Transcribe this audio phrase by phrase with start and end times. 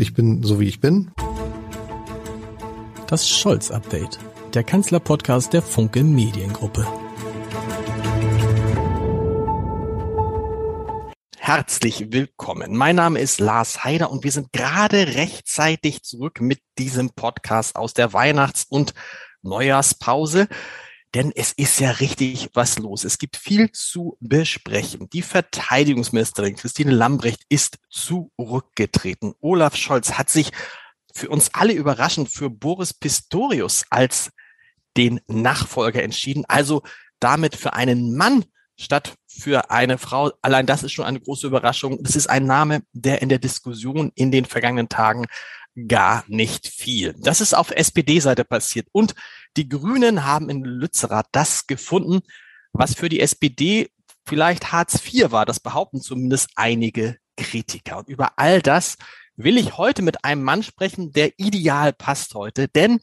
[0.00, 1.10] Ich bin so wie ich bin.
[3.08, 4.20] Das Scholz-Update,
[4.54, 6.86] der Kanzler-Podcast der Funke Mediengruppe.
[11.36, 12.76] Herzlich willkommen.
[12.76, 17.92] Mein Name ist Lars Heider und wir sind gerade rechtzeitig zurück mit diesem Podcast aus
[17.92, 18.94] der Weihnachts- und
[19.42, 20.46] Neujahrspause.
[21.14, 23.04] Denn es ist ja richtig was los.
[23.04, 25.08] Es gibt viel zu besprechen.
[25.10, 29.34] Die Verteidigungsministerin Christine Lambrecht ist zurückgetreten.
[29.40, 30.50] Olaf Scholz hat sich
[31.14, 34.30] für uns alle überraschend für Boris Pistorius als
[34.96, 36.44] den Nachfolger entschieden.
[36.46, 36.82] Also
[37.20, 38.44] damit für einen Mann
[38.76, 40.32] statt für eine Frau.
[40.42, 42.02] Allein das ist schon eine große Überraschung.
[42.02, 45.26] Das ist ein Name, der in der Diskussion in den vergangenen Tagen
[45.86, 47.14] gar nicht viel.
[47.18, 48.88] Das ist auf SPD-Seite passiert.
[48.92, 49.14] Und
[49.56, 52.20] die Grünen haben in Lützerath das gefunden,
[52.72, 53.90] was für die SPD
[54.26, 55.46] vielleicht Hartz IV war.
[55.46, 57.98] Das behaupten zumindest einige Kritiker.
[57.98, 58.96] Und über all das
[59.36, 63.00] will ich heute mit einem Mann sprechen, der ideal passt heute, denn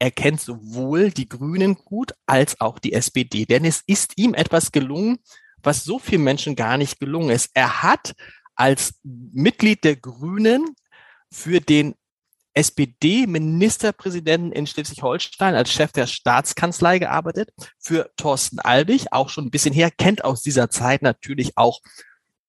[0.00, 3.44] er kennt sowohl die Grünen gut als auch die SPD.
[3.44, 5.18] Denn es ist ihm etwas gelungen,
[5.62, 7.50] was so vielen Menschen gar nicht gelungen ist.
[7.52, 8.14] Er hat
[8.54, 10.74] als Mitglied der Grünen
[11.30, 11.94] für den
[12.60, 19.72] SPD-Ministerpräsidenten in Schleswig-Holstein als Chef der Staatskanzlei gearbeitet, für Thorsten Albig, auch schon ein bisschen
[19.72, 21.80] her, kennt aus dieser Zeit natürlich auch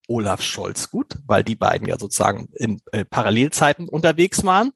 [0.09, 4.71] Olaf Scholz gut, weil die beiden ja sozusagen in äh, Parallelzeiten unterwegs waren.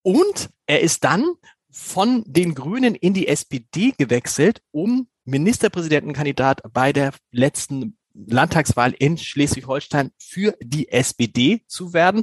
[0.00, 1.34] Und er ist dann
[1.70, 10.12] von den Grünen in die SPD gewechselt, um Ministerpräsidentenkandidat bei der letzten Landtagswahl in Schleswig-Holstein
[10.18, 12.22] für die SPD zu werden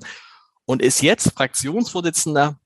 [0.69, 2.59] und ist jetzt Fraktionsvorsitzender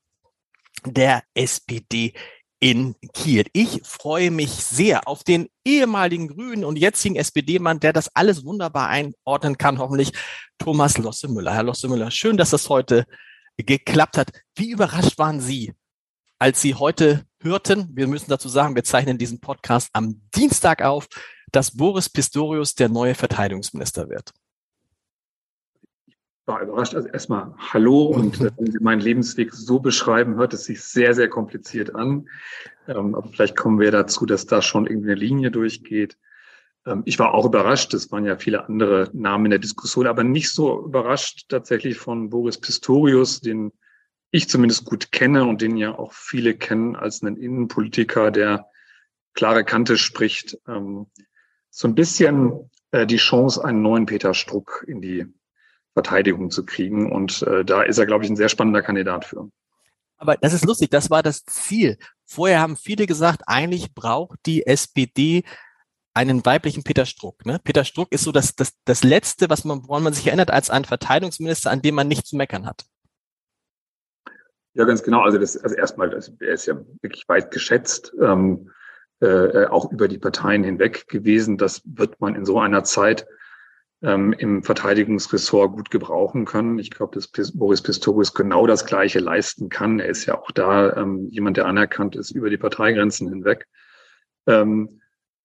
[0.86, 2.14] der SPD
[2.60, 3.46] in Kiel.
[3.54, 8.90] Ich freue mich sehr auf den ehemaligen Grünen und jetzigen SPD-Mann, der das alles wunderbar
[8.90, 10.12] einordnen kann, hoffentlich
[10.58, 11.54] Thomas Losse-Müller.
[11.54, 13.06] Herr Losse-Müller, schön, dass das heute
[13.56, 14.34] geklappt hat.
[14.54, 15.72] Wie überrascht waren Sie,
[16.40, 21.08] als Sie heute hörten, wir müssen dazu sagen, wir zeichnen diesen Podcast am Dienstag auf,
[21.54, 24.34] dass Boris Pistorius der neue Verteidigungsminister wird?
[26.46, 26.96] War überrascht.
[26.96, 31.14] Also erstmal Hallo und äh, wenn Sie meinen Lebensweg so beschreiben, hört es sich sehr,
[31.14, 32.28] sehr kompliziert an.
[32.88, 36.18] Ähm, aber vielleicht kommen wir dazu, dass da schon irgendwie eine Linie durchgeht.
[36.86, 37.94] Ähm, ich war auch überrascht.
[37.94, 42.30] Es waren ja viele andere Namen in der Diskussion, aber nicht so überrascht tatsächlich von
[42.30, 43.72] Boris Pistorius, den
[44.32, 48.68] ich zumindest gut kenne und den ja auch viele kennen als einen Innenpolitiker, der
[49.34, 50.58] klare Kante spricht.
[50.68, 51.08] Ähm,
[51.70, 55.26] so ein bisschen äh, die Chance, einen neuen Peter Struck in die
[55.94, 57.12] Verteidigung zu kriegen.
[57.12, 59.50] Und äh, da ist er, glaube ich, ein sehr spannender Kandidat für.
[60.18, 61.98] Aber das ist lustig, das war das Ziel.
[62.26, 65.44] Vorher haben viele gesagt, eigentlich braucht die SPD
[66.14, 67.46] einen weiblichen Peter Struck.
[67.46, 67.60] Ne?
[67.64, 70.70] Peter Struck ist so das, das, das Letzte, was man, woran man sich erinnert, als
[70.70, 72.86] ein Verteidigungsminister, an dem man nicht zu meckern hat.
[74.74, 75.22] Ja, ganz genau.
[75.22, 78.72] Also das, also erstmal, das, er ist ja wirklich weit geschätzt, ähm,
[79.20, 81.58] äh, auch über die Parteien hinweg gewesen.
[81.58, 83.28] Das wird man in so einer Zeit
[84.04, 86.78] ähm, im Verteidigungsressort gut gebrauchen können.
[86.78, 90.00] Ich glaube, dass Boris Pistorius genau das Gleiche leisten kann.
[90.00, 93.68] Er ist ja auch da ähm, jemand, der anerkannt ist über die Parteigrenzen hinweg.
[94.46, 95.02] Ähm,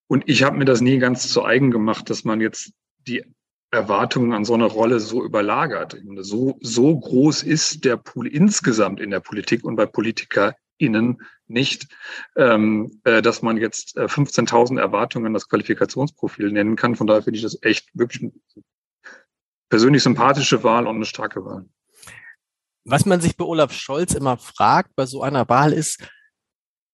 [0.08, 2.72] und ich habe mir das nie ganz zu eigen gemacht, dass man jetzt
[3.06, 3.24] die
[3.70, 5.96] Erwartungen an so eine Rolle so überlagert.
[6.16, 11.88] So, so groß ist der Pool insgesamt in der Politik und bei Politiker innen nicht,
[12.36, 16.96] ähm, äh, dass man jetzt äh, 15.000 Erwartungen das Qualifikationsprofil nennen kann.
[16.96, 18.62] Von daher finde ich das echt wirklich eine
[19.68, 21.66] persönlich sympathische Wahl und eine starke Wahl.
[22.84, 26.08] Was man sich bei Olaf Scholz immer fragt bei so einer Wahl ist,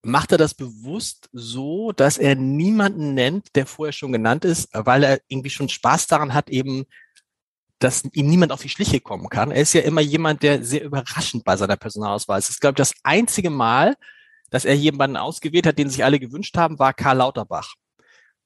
[0.02, 5.02] macht er das bewusst so, dass er niemanden nennt, der vorher schon genannt ist, weil
[5.04, 6.86] er irgendwie schon Spaß daran hat, eben
[7.84, 9.50] dass ihm niemand auf die Schliche kommen kann.
[9.50, 12.48] Er ist ja immer jemand, der sehr überraschend bei seiner Personalauswahl ist.
[12.48, 13.94] Das ist, glaube ich, das einzige Mal,
[14.54, 17.74] dass er jemanden ausgewählt hat, den sich alle gewünscht haben, war Karl Lauterbach.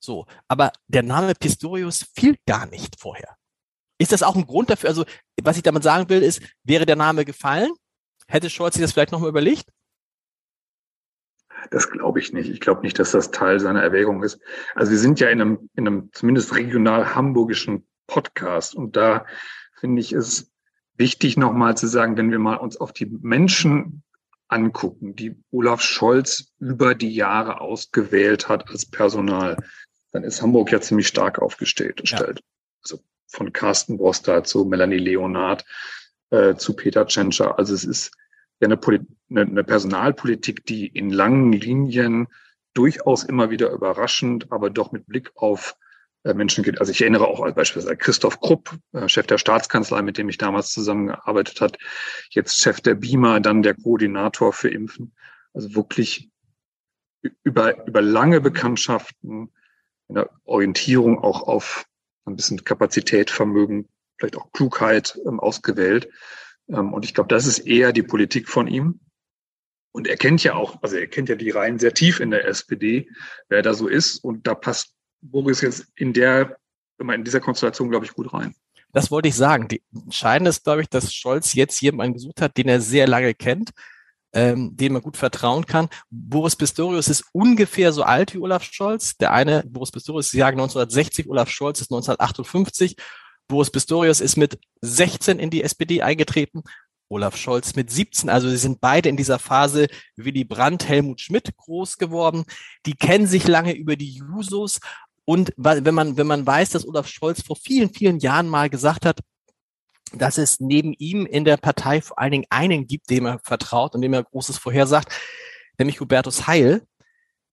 [0.01, 3.37] So, aber der Name Pistorius fiel gar nicht vorher.
[3.99, 4.89] Ist das auch ein Grund dafür?
[4.89, 5.05] Also,
[5.43, 7.71] was ich damit sagen will, ist, wäre der Name gefallen?
[8.27, 9.69] Hätte Scholz sich das vielleicht nochmal überlegt?
[11.71, 12.49] Das glaube ich nicht.
[12.49, 14.41] Ich glaube nicht, dass das Teil seiner Erwägung ist.
[14.75, 18.75] Also wir sind ja in einem, in einem zumindest regional hamburgischen Podcast.
[18.75, 19.27] Und da
[19.79, 20.51] finde ich es
[20.95, 24.05] wichtig, nochmal zu sagen, wenn wir mal uns auf die Menschen
[24.49, 29.57] angucken, die Olaf Scholz über die Jahre ausgewählt hat als Personal,
[30.13, 32.01] dann ist Hamburg ja ziemlich stark aufgestellt.
[32.05, 32.19] Ja.
[32.83, 35.65] Also von Carsten Broster zu Melanie Leonard
[36.31, 37.59] äh, zu Peter Tschentscher.
[37.59, 38.11] Also es ist
[38.61, 39.01] ja eine, Poli
[39.31, 42.29] eine, eine Personalpolitik, die in langen Linien
[42.75, 45.77] durchaus immer wieder überraschend, aber doch mit Blick auf
[46.35, 46.81] Menschen geht.
[46.81, 50.73] Also ich erinnere auch beispielsweise Christoph Krupp, äh, Chef der Staatskanzlei, mit dem ich damals
[50.73, 51.79] zusammengearbeitet hat,
[52.31, 55.15] jetzt Chef der BIMA, dann der Koordinator für Impfen.
[55.53, 56.31] Also wirklich
[57.43, 59.53] über, über lange Bekanntschaften,
[60.09, 61.87] eine Orientierung auch auf
[62.25, 63.89] ein bisschen Kapazität, Vermögen,
[64.19, 66.09] vielleicht auch Klugheit ähm, ausgewählt.
[66.69, 69.01] Ähm, und ich glaube, das ist eher die Politik von ihm.
[69.93, 72.47] Und er kennt ja auch, also er kennt ja die Reihen sehr tief in der
[72.47, 73.09] SPD,
[73.49, 74.19] wer da so ist.
[74.19, 76.59] Und da passt Boris jetzt in der,
[76.99, 78.55] in dieser Konstellation, glaube ich, gut rein.
[78.93, 79.69] Das wollte ich sagen.
[79.69, 83.35] Die Entscheidende ist, glaube ich, dass Scholz jetzt jemanden gesucht hat, den er sehr lange
[83.35, 83.71] kennt,
[84.33, 85.89] ähm, dem man gut vertrauen kann.
[86.11, 89.17] Boris Pistorius ist ungefähr so alt wie Olaf Scholz.
[89.17, 92.97] Der eine, Boris Pistorius, ist Jahr 1960, Olaf Scholz ist 1958.
[93.47, 96.63] Boris Pistorius ist mit 16 in die SPD eingetreten.
[97.11, 98.29] Olaf Scholz mit 17.
[98.29, 102.45] Also sie sind beide in dieser Phase Willy Brandt, Helmut Schmidt groß geworden.
[102.85, 104.81] Die kennen sich lange über die Jusos.
[105.29, 109.05] Und wenn man, wenn man weiß, dass Olaf Scholz vor vielen, vielen Jahren mal gesagt
[109.05, 109.21] hat,
[110.15, 113.95] dass es neben ihm in der Partei vor allen Dingen einen gibt, dem er vertraut
[113.95, 115.13] und dem er Großes vorhersagt,
[115.77, 116.87] nämlich Hubertus Heil,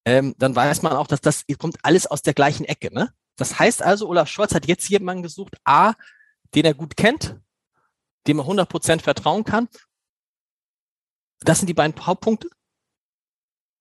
[0.06, 2.94] ähm, dann weiß man auch, dass das kommt alles aus der gleichen Ecke.
[2.94, 3.12] Ne?
[3.36, 5.96] Das heißt also, Olaf Scholz hat jetzt jemanden gesucht, A,
[6.54, 7.38] den er gut kennt,
[8.26, 9.68] dem er 100% vertrauen kann.
[11.42, 12.48] Das sind die beiden Hauptpunkte.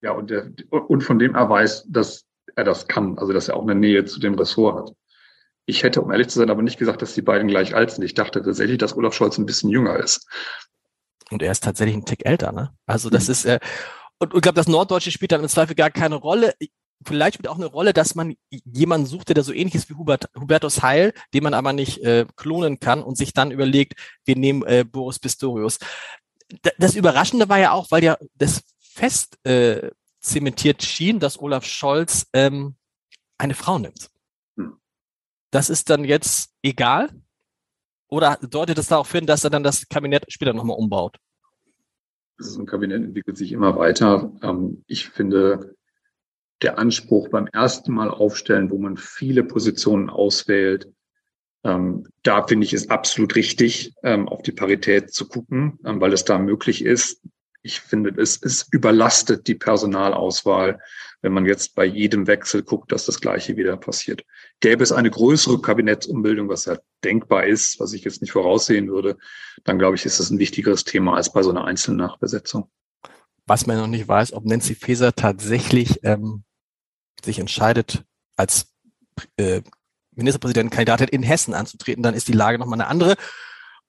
[0.02, 2.23] Ja, und, der, und von dem er weiß, dass
[2.56, 4.96] er das kann, also dass er auch eine Nähe zu dem Ressort hat.
[5.66, 8.04] Ich hätte, um ehrlich zu sein, aber nicht gesagt, dass die beiden gleich alt sind.
[8.04, 10.26] Ich dachte tatsächlich, dass Olaf Scholz ein bisschen jünger ist.
[11.30, 12.74] Und er ist tatsächlich ein Tick älter, ne?
[12.86, 13.32] Also das mhm.
[13.32, 13.60] ist, äh,
[14.18, 16.54] und ich glaube, das Norddeutsche spielt dann im Zweifel gar keine Rolle.
[17.04, 20.30] Vielleicht spielt auch eine Rolle, dass man jemanden suchte, der so ähnlich ist wie Hubert,
[20.38, 24.62] Hubertus Heil, den man aber nicht äh, klonen kann und sich dann überlegt, wir nehmen
[24.64, 25.78] äh, Boris Pistorius.
[26.64, 29.90] D das Überraschende war ja auch, weil ja das fest äh,
[30.24, 32.76] zementiert schien, dass Olaf Scholz ähm,
[33.38, 34.10] eine Frau nimmt.
[35.50, 37.10] Das ist dann jetzt egal?
[38.08, 41.18] Oder deutet es darauf hin, dass er dann das Kabinett später nochmal umbaut?
[42.38, 44.32] Das ein Kabinett entwickelt sich immer weiter.
[44.42, 45.76] Ähm, ich finde,
[46.62, 50.92] der Anspruch beim ersten Mal aufstellen, wo man viele Positionen auswählt,
[51.62, 56.24] ähm, da finde ich es absolut richtig, ähm, auf die Parität zu gucken, weil es
[56.24, 57.22] da möglich ist.
[57.64, 60.78] Ich finde, es, es überlastet die Personalauswahl
[61.24, 64.26] wenn man jetzt bei jedem Wechsel guckt, dass das Gleiche wieder passiert.
[64.60, 69.16] Gäbe es eine größere Kabinettsumbildung, was ja denkbar ist, was ich jetzt nicht voraussehen würde,
[69.64, 72.70] dann glaube ich, ist das ein wichtigeres Thema als bei so einer Einzelnachbesetzung.
[73.46, 76.44] Was man noch nicht weiß, ob Nancy Faeser tatsächlich ähm,
[77.24, 78.04] sich entscheidet,
[78.36, 78.66] als
[79.38, 79.62] äh,
[80.14, 83.16] Ministerpräsidentenkandidatin in Hessen anzutreten, dann ist die Lage nochmal eine andere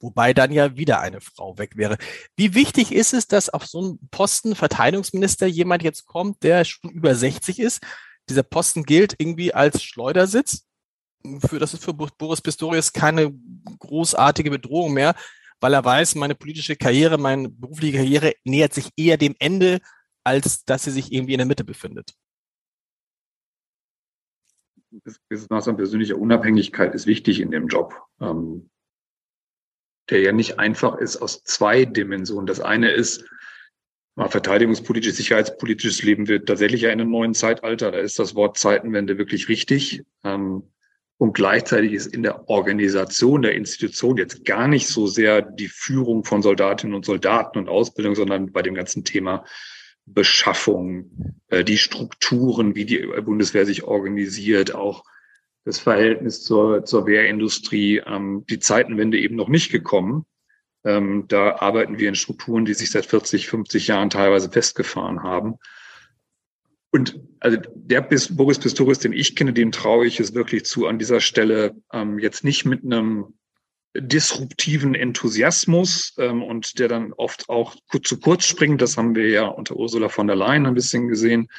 [0.06, 1.98] wobei dann ja wieder eine Frau weg wäre.
[2.38, 6.92] Wie wichtig ist es, dass auf so einen Posten Verteidigungsminister jemand jetzt kommt, der schon
[6.92, 7.82] über 60 ist?
[8.30, 10.68] Dieser Posten gilt irgendwie als Schleudersitz.
[11.48, 13.34] Für, das ist für Boris Pistorius keine
[13.80, 15.16] großartige Bedrohung mehr,
[15.60, 19.80] weil er weiß, meine politische Karriere, meine berufliche Karriere nähert sich eher dem Ende,
[20.24, 22.14] als dass sie sich irgendwie in der Mitte befindet.
[25.30, 28.00] Das Maß an persönlicher Unabhängigkeit ist wichtig in dem Job.
[28.22, 28.70] Ähm,
[30.10, 32.48] der ja nicht einfach ist aus zwei Dimensionen.
[32.48, 33.26] Das eine ist,
[34.16, 37.92] mal verteidigungspolitisches, sicherheitspolitisches Leben wird tatsächlich ja in einem neuen Zeitalter.
[37.92, 40.04] Da ist das Wort Zeitenwende wirklich richtig.
[40.24, 40.64] Ähm,
[41.18, 46.26] und gleichzeitig ist in der Organisation der Institution jetzt gar nicht so sehr die Führung
[46.26, 49.46] von Soldatinnen und Soldaten und Ausbildung, sondern bei dem ganzen Thema
[50.06, 55.04] Beschaffung, äh, die Strukturen, wie die Bundeswehr sich organisiert, auch
[55.66, 60.26] das Verhältnis zur, zur Wehrindustrie, ähm, die Zeitenwende eben noch nicht gekommen.
[60.86, 65.56] Ähm, da arbeiten wir in Strukturen, die sich seit 40, 50 Jahren teilweise festgefahren haben.
[66.92, 71.00] Und also der Boris Pistorius, den ich kenne, dem traue ich es wirklich zu, an
[71.00, 73.34] dieser Stelle ähm, jetzt nicht mit einem
[73.98, 78.82] disruptiven Enthusiasmus ähm, und der dann oft auch zu kurz springt.
[78.82, 81.50] Das haben wir ja unter Ursula von der Leyen ein bisschen gesehen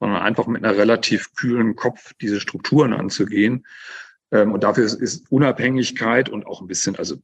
[0.00, 3.66] sondern einfach mit einer relativ kühlen Kopf diese Strukturen anzugehen.
[4.30, 7.16] Ähm, und dafür ist, Unabhängigkeit und auch ein bisschen, also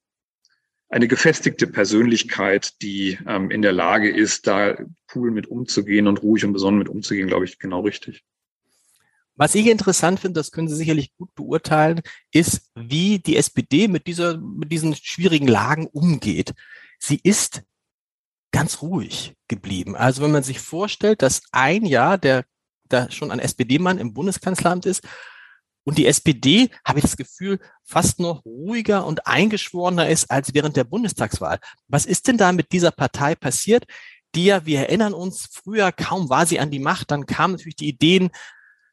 [0.89, 4.77] eine gefestigte Persönlichkeit, die ähm, in der Lage ist, da
[5.15, 8.25] cool mit umzugehen und ruhig und besonnen mit umzugehen, glaube ich, genau richtig.
[9.37, 14.07] Was ich interessant finde, das können Sie sicherlich gut beurteilen, ist, wie die SPD mit
[14.07, 16.53] dieser, mit diesen schwierigen Lagen umgeht.
[16.99, 17.63] Sie ist
[18.51, 19.97] ganz ruhig geblieben.
[19.97, 22.45] Also wenn man sich vorstellt, dass ein Jahr der
[22.93, 25.03] da schon ein SPD-Mann im Bundeskanzleramt ist.
[25.85, 30.77] Und die SPD, habe ich das Gefühl, fast noch ruhiger und eingeschworener ist als während
[30.77, 31.59] der Bundestagswahl.
[31.89, 33.87] Was ist denn da mit dieser Partei passiert,
[34.35, 37.77] die ja, wir erinnern uns, früher kaum war sie an die Macht, dann kamen natürlich
[37.77, 38.31] die Ideen,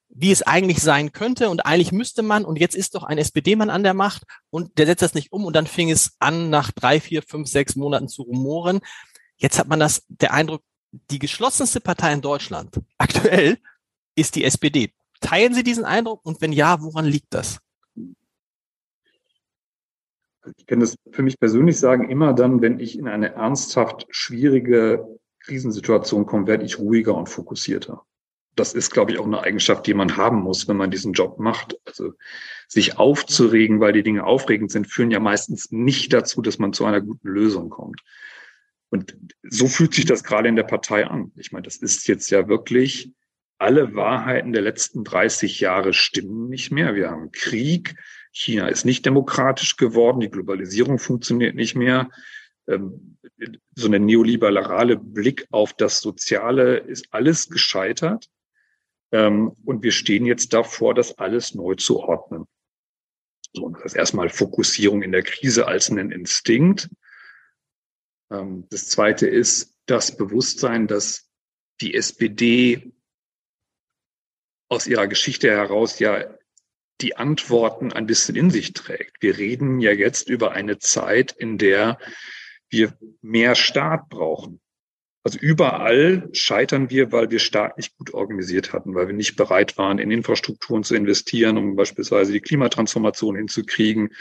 [0.10, 3.70] wie es eigentlich sein könnte und eigentlich müsste man und jetzt ist doch ein SPD-Mann
[3.70, 6.72] an der Macht und der setzt das nicht um und dann fing es an, nach
[6.72, 8.80] drei, vier, fünf, sechs Monaten zu rumoren.
[9.36, 10.63] Jetzt hat man das, der Eindruck,
[11.12, 13.60] die geschlossenste Partei in Deutschland aktuell
[14.18, 14.92] ist die SPD.
[15.22, 17.60] Teilen Sie diesen Eindruck und wenn ja, woran liegt das?
[20.58, 25.06] Ich kann das für mich persönlich sagen, immer dann, wenn ich in eine ernsthaft schwierige
[25.42, 28.04] Krisensituation komme, werde ich ruhiger und fokussierter.
[28.56, 31.38] Das ist, glaube ich, auch eine Eigenschaft, die man haben muss, wenn man diesen Job
[31.38, 31.78] macht.
[31.86, 32.14] Also
[32.68, 36.86] sich aufzuregen, weil die Dinge aufregend sind, führen ja meistens nicht dazu, dass man zu
[36.86, 38.02] einer guten Lösung kommt.
[38.90, 41.32] Und so fühlt sich das gerade in der Partei an.
[41.36, 43.12] Ich meine, das ist jetzt ja wirklich,
[43.58, 46.96] alle Wahrheiten der letzten 30 Jahre stimmen nicht mehr.
[46.96, 47.96] Wir haben Krieg,
[48.32, 52.10] China ist nicht demokratisch geworden, die Globalisierung funktioniert nicht mehr.
[52.68, 53.18] Ähm,
[53.76, 58.30] so eine neoliberale Blick auf das Soziale ist alles gescheitert.
[59.12, 62.46] Ähm, und wir stehen jetzt davor, das alles neu zu ordnen.
[63.54, 66.90] So, das ist erstmal Fokussierung in der Krise als einen Instinkt.
[68.30, 71.30] Ähm, das zweite ist das Bewusstsein, dass
[71.80, 72.92] die SPD
[74.70, 76.26] aus ihrer Geschichte heraus ja
[77.02, 79.22] die Antworten ein bisschen in sich trägt.
[79.22, 82.00] Wir reden ja jetzt über eine Zeit, in der
[82.70, 84.60] wir mehr Staat brauchen.
[85.24, 89.78] Also überall scheitern wir, weil wir Staat nicht gut organisiert hatten, weil wir nicht bereit
[89.78, 94.14] waren, in Infrastrukturen zu investieren, um beispielsweise die Klimatransformation hinzukriegen.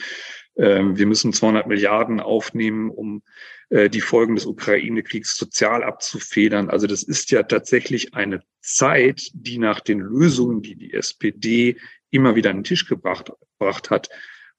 [0.57, 3.23] Ähm, wir müssen 200 Milliarden aufnehmen, um
[3.71, 6.71] die Folgen des Ukraine-Kriegs sozial abzufedern.
[6.71, 11.77] Also das ist ja tatsächlich eine Zeit, die nach den Lösungen, die die SPD
[12.11, 14.09] immer wieder an den Tisch gebracht, gebracht hat,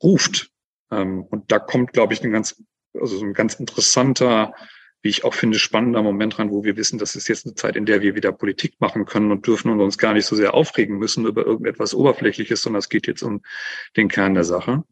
[0.01, 0.51] ruft.
[0.91, 2.61] Ähm, und da kommt, glaube ich, ein ganz,
[2.93, 4.53] also so ein ganz interessanter,
[5.01, 7.75] wie ich auch finde, spannender Moment ran, wo wir wissen, das ist jetzt eine Zeit,
[7.75, 10.53] in der wir wieder Politik machen können und dürfen und uns gar nicht so sehr
[10.53, 13.41] aufregen müssen über irgendetwas Oberflächliches, sondern es geht jetzt um
[13.95, 14.83] den Kern der Sache.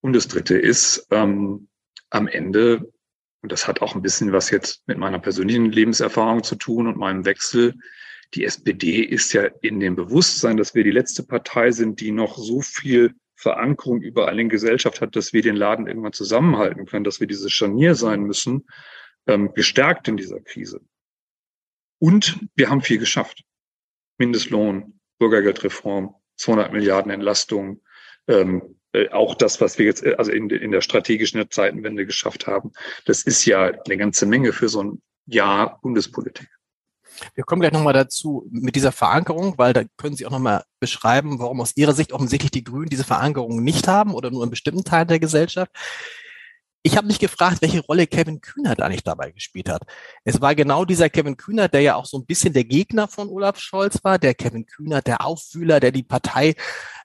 [0.00, 1.68] Und das Dritte ist, ähm,
[2.10, 2.90] am Ende,
[3.42, 6.96] und das hat auch ein bisschen was jetzt mit meiner persönlichen Lebenserfahrung zu tun und
[6.96, 7.74] meinem Wechsel,
[8.34, 12.36] die SPD ist ja in dem Bewusstsein, dass wir die letzte Partei sind, die noch
[12.36, 17.20] so viel Verankerung überall in Gesellschaft hat, dass wir den Laden irgendwann zusammenhalten können, dass
[17.20, 18.66] wir dieses Scharnier sein müssen,
[19.26, 20.80] ähm, gestärkt in dieser Krise.
[22.00, 23.44] Und wir haben viel geschafft.
[24.18, 27.80] Mindestlohn, Bürgergeldreform, 200 Milliarden Entlastung,
[28.26, 28.77] ähm, äh,
[29.12, 32.72] auch das, was wir jetzt äh, also in, in der strategischen Zeitenwende geschafft haben.
[33.04, 36.48] Das ist ja eine ganze Menge für so ein Jahr Bundespolitik.
[37.34, 41.38] Wir kommen gleich nochmal dazu mit dieser Verankerung, weil da können Sie auch nochmal beschreiben,
[41.40, 44.84] warum aus Ihrer Sicht offensichtlich die Grünen diese Verankerung nicht haben oder nur in bestimmten
[44.84, 45.72] Teilen der Gesellschaft.
[46.84, 49.82] Ich habe mich gefragt, welche Rolle Kevin Kühnert eigentlich dabei gespielt hat.
[50.24, 53.28] Es war genau dieser Kevin Kühnert, der ja auch so ein bisschen der Gegner von
[53.28, 56.54] Olaf Scholz war, der Kevin Kühnert, der Aufwühler, der die Partei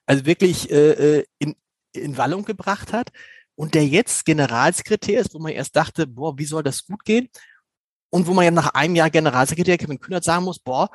[0.06, 1.56] also wirklich äh, äh in,
[1.94, 3.10] in Wallung gebracht hat
[3.54, 7.28] und der jetzt Generalsekretär ist, wo man erst dachte, boah, wie soll das gut gehen?
[8.14, 10.88] und wo man ja nach einem Jahr Generalsekretär Kevin Kühnert sagen muss, boah,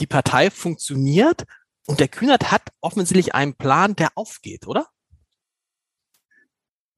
[0.00, 1.44] die Partei funktioniert
[1.86, 4.88] und der Kühnert hat offensichtlich einen Plan, der aufgeht, oder?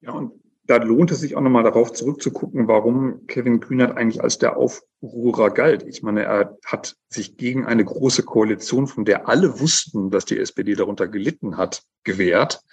[0.01, 4.39] Ja, und da lohnt es sich auch nochmal darauf zurückzugucken, warum Kevin Kühnert eigentlich als
[4.39, 5.83] der Aufruhrer galt.
[5.83, 10.39] Ich meine, er hat sich gegen eine große Koalition, von der alle wussten, dass die
[10.39, 12.63] SPD darunter gelitten hat, gewehrt.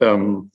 [0.00, 0.50] Ähm,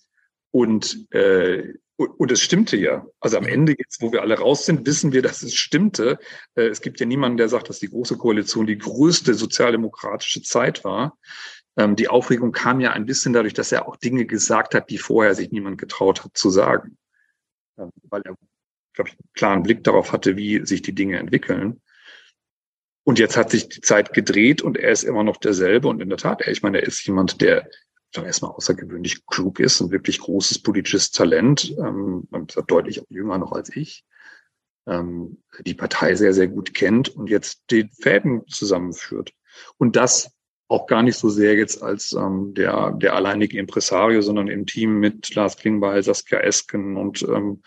[0.51, 1.73] und äh,
[2.07, 3.05] und es stimmte ja.
[3.19, 6.19] Also am Ende, jetzt, wo wir alle raus sind, wissen wir, dass es stimmte.
[6.55, 10.83] Äh, es gibt ja niemanden, der sagt, dass die Große Koalition die größte sozialdemokratische Zeit
[10.83, 11.17] war.
[11.77, 14.97] Ähm, die Aufregung kam ja ein bisschen dadurch, dass er auch Dinge gesagt hat, die
[14.97, 16.97] vorher sich niemand getraut hat zu sagen.
[17.77, 18.35] Ähm, weil er,
[18.93, 21.81] glaube ich, einen klaren Blick darauf hatte, wie sich die Dinge entwickeln.
[23.03, 25.87] Und jetzt hat sich die Zeit gedreht und er ist immer noch derselbe.
[25.87, 27.67] Und in der Tat, ich meine, er ist jemand, der
[28.11, 32.27] doch erstmal außergewöhnlich klug ist, ein wirklich großes politisches Talent, ähm,
[32.67, 34.05] deutlich jünger noch als ich,
[34.87, 39.33] ähm, die Partei sehr, sehr gut kennt und jetzt den Fäden zusammenführt.
[39.77, 40.31] Und das
[40.67, 44.99] auch gar nicht so sehr jetzt als ähm, der, der alleinige Impresario, sondern im Team
[44.99, 47.61] mit Lars Klingbeil, Saskia Esken und ähm,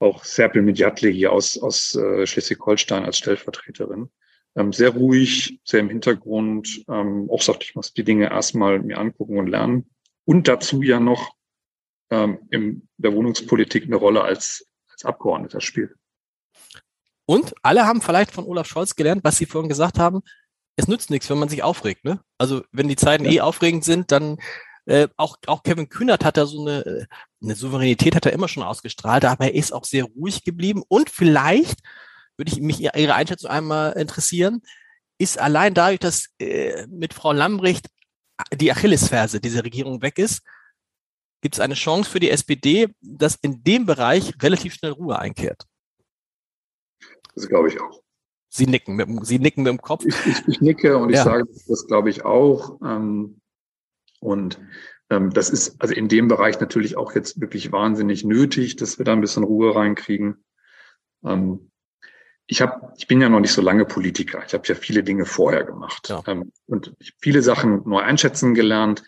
[0.00, 4.10] auch Serpil Medjatle hier aus, aus äh, Schleswig-Holstein als Stellvertreterin
[4.56, 6.84] ähm, sehr ruhig, sehr im Hintergrund.
[6.88, 9.90] Ähm, auch sagt, ich muss die Dinge erstmal mir angucken und lernen.
[10.24, 11.34] Und dazu ja noch
[12.10, 15.94] ähm, in der Wohnungspolitik eine Rolle als, als Abgeordneter spielt.
[17.26, 20.22] Und alle haben vielleicht von Olaf Scholz gelernt, was Sie vorhin gesagt haben.
[20.76, 22.04] Es nützt nichts, wenn man sich aufregt.
[22.04, 22.20] Ne?
[22.38, 23.32] Also wenn die Zeiten ja.
[23.32, 24.38] eh aufregend sind, dann
[24.86, 27.08] äh, auch, auch Kevin Kühnert hat da so eine,
[27.42, 31.10] eine Souveränität hat er immer schon ausgestrahlt, aber er ist auch sehr ruhig geblieben und
[31.10, 31.80] vielleicht
[32.36, 34.62] würde ich mich Ihre Einschätzung einmal interessieren.
[35.18, 37.88] ist allein dadurch, dass äh, mit Frau Lambrecht
[38.54, 40.42] die Achillesferse dieser Regierung weg ist,
[41.40, 45.64] gibt es eine Chance für die SPD, dass in dem Bereich relativ schnell Ruhe einkehrt.
[47.34, 48.02] Das glaube ich auch.
[48.48, 50.04] Sie nicken mit, Sie nicken mit dem Kopf.
[50.06, 51.18] Ich, ich, ich nicke und ja.
[51.18, 52.80] ich sage, das glaube ich auch.
[52.82, 53.40] Ähm,
[54.20, 54.58] und
[55.10, 59.04] ähm, das ist also in dem Bereich natürlich auch jetzt wirklich wahnsinnig nötig, dass wir
[59.04, 60.44] da ein bisschen Ruhe reinkriegen.
[61.24, 61.70] Ähm,
[62.46, 64.42] ich habe, ich bin ja noch nicht so lange Politiker.
[64.46, 66.22] Ich habe ja viele Dinge vorher gemacht ja.
[66.26, 69.02] ähm, und viele Sachen neu einschätzen gelernt.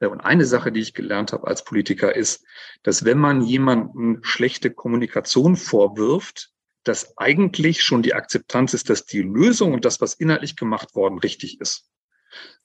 [0.00, 2.44] Äh, und eine Sache, die ich gelernt habe als Politiker, ist,
[2.82, 6.50] dass wenn man jemanden schlechte Kommunikation vorwirft,
[6.84, 11.18] dass eigentlich schon die Akzeptanz ist, dass die Lösung und das, was inhaltlich gemacht worden,
[11.18, 11.88] richtig ist.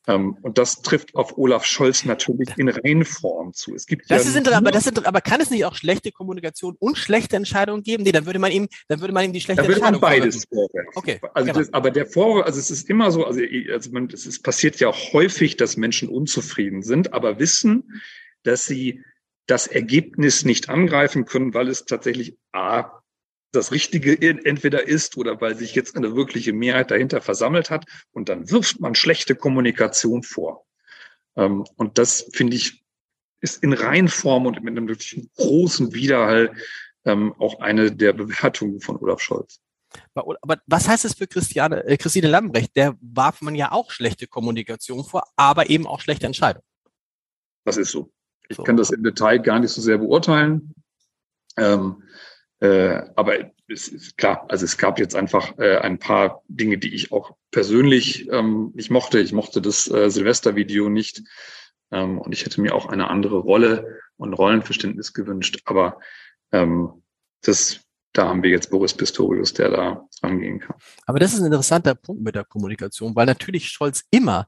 [0.07, 3.75] Ähm, und das trifft auf Olaf Scholz natürlich in Reinform zu.
[3.75, 6.75] Es gibt das ja ist aber, das sind, aber kann es nicht auch schlechte Kommunikation
[6.79, 8.03] und schlechte Entscheidungen geben?
[8.03, 10.45] Nee, dann würde man ihm, dann würde man ihm die schlechte würde Entscheidung man beides
[10.45, 10.91] vorwerfen.
[10.95, 11.19] Okay.
[11.33, 11.59] Also genau.
[11.59, 14.79] das, aber der Vorwurf, also es ist immer so, also, also man, es ist, passiert
[14.79, 18.01] ja häufig, dass Menschen unzufrieden sind, aber wissen,
[18.43, 19.03] dass sie
[19.45, 23.01] das Ergebnis nicht angreifen können, weil es tatsächlich A
[23.51, 27.85] das Richtige entweder ist oder weil sich jetzt eine wirkliche Mehrheit dahinter versammelt hat.
[28.11, 30.65] Und dann wirft man schlechte Kommunikation vor.
[31.35, 32.83] Ähm, und das finde ich
[33.39, 36.55] ist in Reinform und mit einem wirklich großen Widerhall
[37.05, 39.61] ähm, auch eine der Bewertungen von Olaf Scholz.
[40.13, 42.75] Aber was heißt es für Christiane, äh, Christine Lambrecht?
[42.75, 46.65] Der warf man ja auch schlechte Kommunikation vor, aber eben auch schlechte Entscheidungen.
[47.63, 48.11] Das ist so.
[48.49, 48.63] Ich so.
[48.63, 50.73] kann das im Detail gar nicht so sehr beurteilen.
[51.57, 52.03] Ähm,
[52.59, 56.93] äh, aber es ist klar, also es gab jetzt einfach äh, ein paar Dinge, die
[56.95, 59.19] ich auch persönlich ähm, nicht mochte.
[59.19, 61.21] Ich mochte das äh, Silvestervideo nicht.
[61.91, 65.61] Ähm, und ich hätte mir auch eine andere Rolle und Rollenverständnis gewünscht.
[65.65, 65.99] Aber
[66.51, 67.03] ähm,
[67.43, 67.81] das,
[68.13, 70.75] da haben wir jetzt Boris Pistorius, der da rangehen kann.
[71.05, 74.47] Aber das ist ein interessanter Punkt mit der Kommunikation, weil natürlich Scholz immer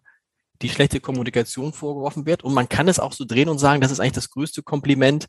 [0.61, 2.43] die schlechte Kommunikation vorgeworfen wird.
[2.43, 5.27] Und man kann es auch so drehen und sagen, das ist eigentlich das größte Kompliment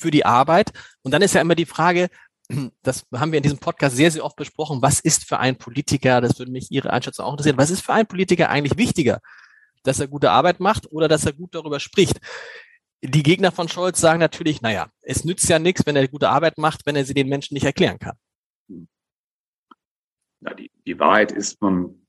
[0.00, 0.72] für die Arbeit.
[1.02, 2.08] Und dann ist ja immer die Frage,
[2.82, 6.20] das haben wir in diesem Podcast sehr, sehr oft besprochen, was ist für ein Politiker,
[6.20, 9.20] das würde mich Ihre Einschätzung auch interessieren, was ist für einen Politiker eigentlich wichtiger,
[9.82, 12.18] dass er gute Arbeit macht oder dass er gut darüber spricht?
[13.02, 16.58] Die Gegner von Scholz sagen natürlich, naja, es nützt ja nichts, wenn er gute Arbeit
[16.58, 18.16] macht, wenn er sie den Menschen nicht erklären kann.
[20.40, 22.06] Na, die, die Wahrheit ist, man,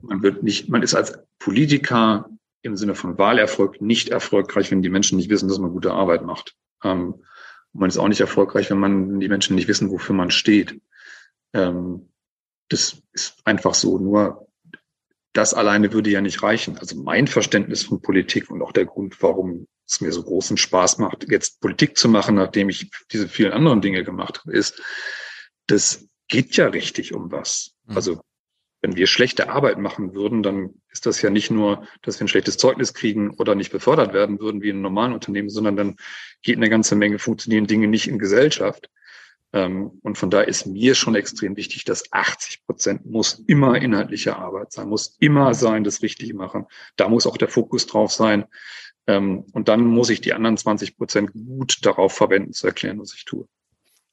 [0.00, 2.30] man wird nicht, man ist als Politiker
[2.62, 6.22] im Sinne von Wahlerfolg nicht erfolgreich, wenn die Menschen nicht wissen, dass man gute Arbeit
[6.22, 6.54] macht.
[6.84, 7.22] Ähm,
[7.72, 10.80] man ist auch nicht erfolgreich, wenn man die Menschen nicht wissen, wofür man steht.
[11.52, 12.08] Ähm,
[12.68, 13.98] das ist einfach so.
[13.98, 14.48] Nur
[15.32, 16.78] das alleine würde ja nicht reichen.
[16.78, 20.98] Also mein Verständnis von Politik und auch der Grund, warum es mir so großen Spaß
[20.98, 24.82] macht, jetzt Politik zu machen, nachdem ich diese vielen anderen Dinge gemacht habe, ist,
[25.66, 27.74] das geht ja richtig um was.
[27.84, 27.96] Mhm.
[27.96, 28.20] Also
[28.86, 32.28] wenn wir schlechte Arbeit machen würden, dann ist das ja nicht nur, dass wir ein
[32.28, 35.96] schlechtes Zeugnis kriegen oder nicht befördert werden würden wie in einem normalen Unternehmen, sondern dann
[36.42, 38.88] geht eine ganze Menge funktionieren Dinge nicht in Gesellschaft.
[39.52, 44.36] Ähm, und von daher ist mir schon extrem wichtig, dass 80 Prozent muss immer inhaltliche
[44.36, 46.66] Arbeit sein, muss immer sein, das Richtige machen.
[46.94, 48.44] Da muss auch der Fokus drauf sein.
[49.08, 53.14] Ähm, und dann muss ich die anderen 20 Prozent gut darauf verwenden, zu erklären, was
[53.14, 53.48] ich tue.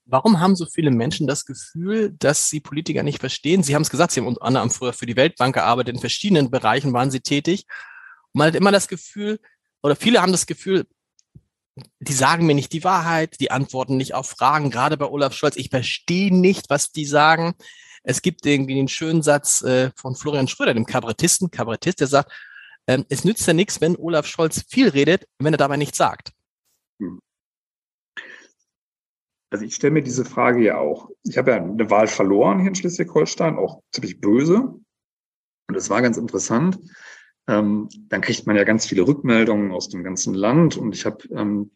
[0.05, 3.63] Warum haben so viele Menschen das Gefühl, dass sie Politiker nicht verstehen?
[3.63, 6.51] Sie haben es gesagt, Sie haben unter anderem früher für die Weltbank gearbeitet, in verschiedenen
[6.51, 7.65] Bereichen waren Sie tätig.
[8.33, 9.39] Und man hat immer das Gefühl,
[9.81, 10.85] oder viele haben das Gefühl,
[11.99, 15.55] die sagen mir nicht die Wahrheit, die antworten nicht auf Fragen, gerade bei Olaf Scholz.
[15.55, 17.55] Ich verstehe nicht, was die sagen.
[18.03, 22.31] Es gibt irgendwie den schönen Satz äh, von Florian Schröder, dem Kabarettisten, Kabarettist, der sagt,
[22.87, 26.33] ähm, es nützt ja nichts, wenn Olaf Scholz viel redet, wenn er dabei nichts sagt.
[29.53, 31.11] Also ich stelle mir diese Frage ja auch.
[31.21, 34.61] Ich habe ja eine Wahl verloren hier in Schleswig-Holstein, auch ziemlich böse.
[34.61, 36.79] Und das war ganz interessant.
[37.47, 40.75] Ähm, dann kriegt man ja ganz viele Rückmeldungen aus dem ganzen Land.
[40.75, 41.69] Und ich habe ähm,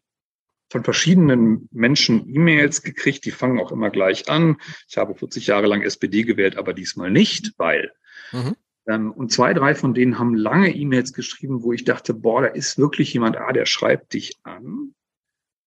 [0.72, 4.56] von verschiedenen Menschen E-Mails gekriegt, die fangen auch immer gleich an.
[4.88, 7.92] Ich habe 40 Jahre lang SPD gewählt, aber diesmal nicht, weil.
[8.32, 8.56] Mhm.
[8.88, 12.48] Ähm, und zwei, drei von denen haben lange E-Mails geschrieben, wo ich dachte, boah, da
[12.48, 14.96] ist wirklich jemand, ah, der schreibt dich an.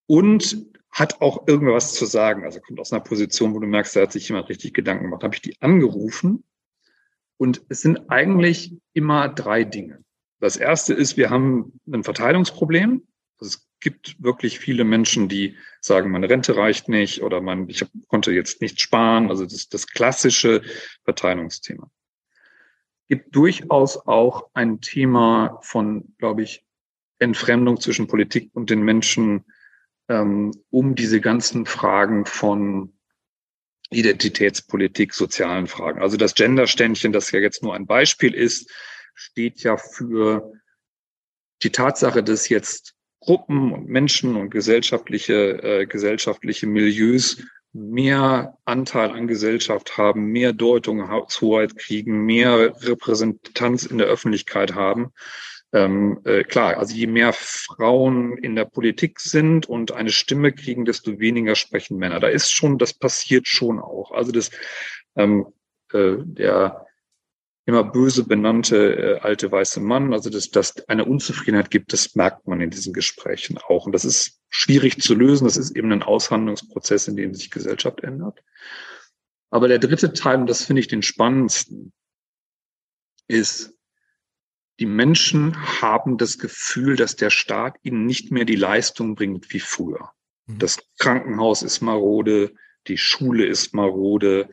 [0.07, 2.43] Und hat auch irgendwas zu sagen.
[2.43, 5.23] Also kommt aus einer Position, wo du merkst, da hat sich jemand richtig Gedanken gemacht.
[5.23, 6.43] Habe ich die angerufen
[7.37, 10.03] und es sind eigentlich immer drei Dinge.
[10.39, 13.07] Das erste ist, wir haben ein Verteilungsproblem.
[13.39, 18.31] Es gibt wirklich viele Menschen, die sagen, meine Rente reicht nicht oder man, ich konnte
[18.31, 19.29] jetzt nicht sparen.
[19.29, 20.61] Also das, das klassische
[21.03, 21.89] Verteilungsthema.
[23.07, 26.63] Gibt durchaus auch ein Thema von, glaube ich,
[27.19, 29.45] Entfremdung zwischen Politik und den Menschen,
[30.19, 32.93] um diese ganzen Fragen von
[33.91, 36.01] Identitätspolitik, sozialen Fragen.
[36.01, 38.71] Also das Genderständchen, das ja jetzt nur ein Beispiel ist,
[39.13, 40.53] steht ja für
[41.63, 47.43] die Tatsache, dass jetzt Gruppen und Menschen und gesellschaftliche, äh, gesellschaftliche Milieus
[47.73, 55.13] mehr Anteil an Gesellschaft haben, mehr Deutungshoheit kriegen, mehr Repräsentanz in der Öffentlichkeit haben.
[55.73, 60.83] Ähm, äh, klar, also je mehr Frauen in der Politik sind und eine Stimme kriegen,
[60.83, 62.19] desto weniger sprechen Männer.
[62.19, 64.11] Da ist schon, das passiert schon auch.
[64.11, 64.51] Also das,
[65.15, 65.47] ähm,
[65.93, 66.85] äh, der
[67.65, 72.47] immer böse benannte äh, alte weiße Mann, also dass das eine Unzufriedenheit gibt, das merkt
[72.47, 73.85] man in diesen Gesprächen auch.
[73.85, 75.45] Und das ist schwierig zu lösen.
[75.45, 78.43] Das ist eben ein Aushandlungsprozess, in dem sich Gesellschaft ändert.
[79.49, 81.93] Aber der dritte Teil, und das finde ich den spannendsten,
[83.27, 83.70] ist,
[84.81, 89.59] die Menschen haben das Gefühl, dass der Staat ihnen nicht mehr die Leistung bringt wie
[89.59, 90.09] früher.
[90.47, 90.57] Mhm.
[90.57, 92.55] Das Krankenhaus ist marode,
[92.87, 94.49] die Schule ist marode.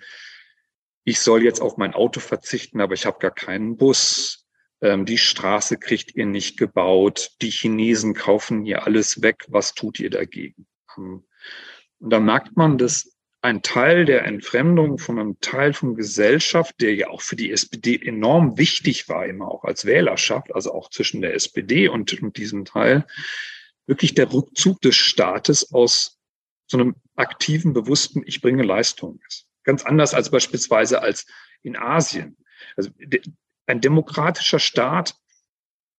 [1.04, 4.46] Ich soll jetzt auf mein Auto verzichten, aber ich habe gar keinen Bus.
[4.82, 7.30] Ähm, die Straße kriegt ihr nicht gebaut.
[7.40, 9.46] Die Chinesen kaufen hier alles weg.
[9.48, 10.66] Was tut ihr dagegen?
[10.98, 11.24] Ähm,
[12.00, 16.94] und da merkt man, dass ein Teil der Entfremdung von einem Teil von Gesellschaft, der
[16.94, 21.20] ja auch für die SPD enorm wichtig war, immer auch als Wählerschaft, also auch zwischen
[21.20, 23.06] der SPD und, und diesem Teil,
[23.86, 26.18] wirklich der Rückzug des Staates aus
[26.66, 29.46] so einem aktiven, bewussten, ich bringe Leistung ist.
[29.62, 31.26] Ganz anders als beispielsweise als
[31.62, 32.36] in Asien.
[32.76, 32.90] Also
[33.66, 35.14] ein demokratischer Staat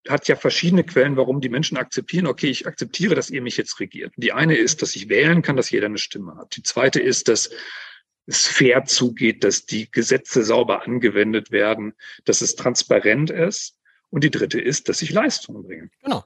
[0.08, 3.80] hat ja verschiedene Quellen, warum die Menschen akzeptieren, okay, ich akzeptiere, dass ihr mich jetzt
[3.80, 4.14] regiert.
[4.18, 6.56] Die eine ist, dass ich wählen kann, dass jeder eine Stimme hat.
[6.56, 7.50] Die zweite ist, dass
[8.26, 11.94] es fair zugeht, dass die Gesetze sauber angewendet werden,
[12.26, 13.76] dass es transparent ist.
[14.12, 15.90] Und die dritte ist, dass ich Leistungen bringe.
[16.02, 16.24] Genau.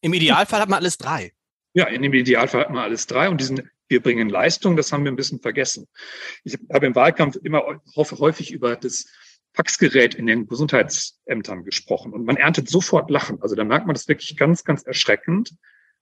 [0.00, 1.32] Im Idealfall hat man alles drei.
[1.74, 3.28] Ja, in dem Idealfall hat man alles drei.
[3.28, 5.86] Und diesen, wir bringen Leistung, das haben wir ein bisschen vergessen.
[6.44, 9.06] Ich habe im Wahlkampf immer häufig über das
[9.54, 13.42] Faxgerät in den Gesundheitsämtern gesprochen und man erntet sofort Lachen.
[13.42, 15.54] Also da merkt man das wirklich ganz, ganz erschreckend,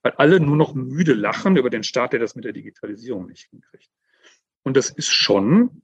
[0.03, 3.49] weil alle nur noch müde lachen über den Staat, der das mit der Digitalisierung nicht
[3.49, 3.89] hinkriegt.
[4.63, 5.81] Und das ist schon,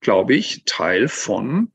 [0.00, 1.72] glaube ich, Teil von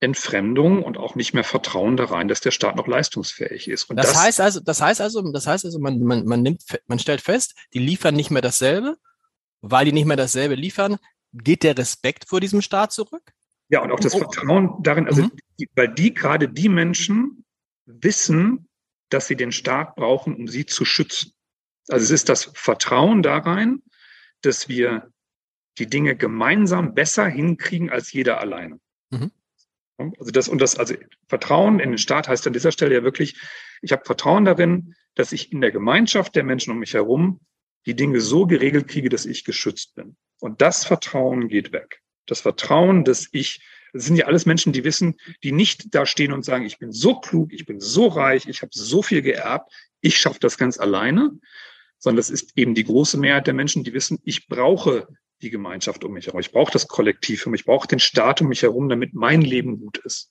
[0.00, 3.84] Entfremdung und auch nicht mehr Vertrauen da rein, dass der Staat noch leistungsfähig ist.
[3.84, 6.62] Und das, das heißt also, das heißt also, das heißt also, man, man, man nimmt,
[6.86, 8.98] man stellt fest, die liefern nicht mehr dasselbe,
[9.62, 10.98] weil die nicht mehr dasselbe liefern,
[11.32, 13.32] geht der Respekt vor diesem Staat zurück?
[13.68, 14.18] Ja, und auch das oh.
[14.18, 15.32] Vertrauen darin, also mhm.
[15.58, 17.44] die, weil die gerade die Menschen
[17.86, 18.68] wissen,
[19.08, 21.32] dass sie den Staat brauchen, um sie zu schützen.
[21.88, 23.82] Also es ist das Vertrauen darein,
[24.42, 25.10] dass wir
[25.78, 28.80] die Dinge gemeinsam besser hinkriegen als jeder alleine.
[29.10, 29.30] Mhm.
[30.18, 30.94] Also das und das, also
[31.28, 33.40] Vertrauen in den Staat heißt an dieser Stelle ja wirklich,
[33.82, 37.40] ich habe Vertrauen darin, dass ich in der Gemeinschaft der Menschen um mich herum
[37.86, 40.16] die Dinge so geregelt kriege, dass ich geschützt bin.
[40.40, 43.60] Und das Vertrauen geht weg das Vertrauen, dass ich,
[43.92, 46.92] das sind ja alles Menschen, die wissen, die nicht da stehen und sagen, ich bin
[46.92, 50.78] so klug, ich bin so reich, ich habe so viel geerbt, ich schaffe das ganz
[50.78, 51.32] alleine,
[51.98, 55.08] sondern das ist eben die große Mehrheit der Menschen, die wissen, ich brauche
[55.42, 58.40] die Gemeinschaft um mich herum, ich brauche das Kollektiv um mich, ich brauche den Staat
[58.40, 60.30] um mich herum, damit mein Leben gut ist.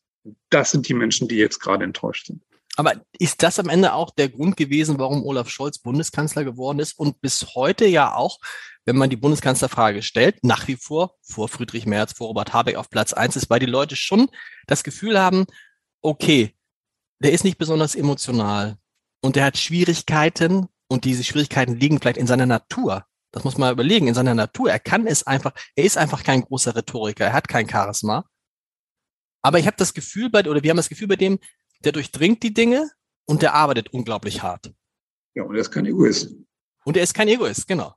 [0.49, 2.41] Das sind die Menschen, die jetzt gerade enttäuscht sind.
[2.75, 6.97] Aber ist das am Ende auch der Grund gewesen, warum Olaf Scholz Bundeskanzler geworden ist
[6.99, 8.39] und bis heute ja auch
[8.85, 12.89] wenn man die Bundeskanzlerfrage stellt, nach wie vor vor Friedrich Merz, vor Robert Habeck auf
[12.89, 14.29] Platz eins ist, weil die Leute schon
[14.67, 15.45] das Gefühl haben,
[16.01, 16.55] okay,
[17.19, 18.77] der ist nicht besonders emotional
[19.21, 23.05] und der hat Schwierigkeiten und diese Schwierigkeiten liegen vielleicht in seiner Natur.
[23.31, 24.69] Das muss man überlegen, in seiner Natur.
[24.69, 28.25] Er kann es einfach, er ist einfach kein großer Rhetoriker, er hat kein Charisma.
[29.41, 31.39] Aber ich habe das Gefühl bei, oder wir haben das Gefühl bei dem,
[31.85, 32.91] der durchdringt die Dinge
[33.25, 34.73] und der arbeitet unglaublich hart.
[35.35, 36.31] Ja, und er ist kein Egoist.
[36.83, 37.93] Und er ist kein Egoist, genau.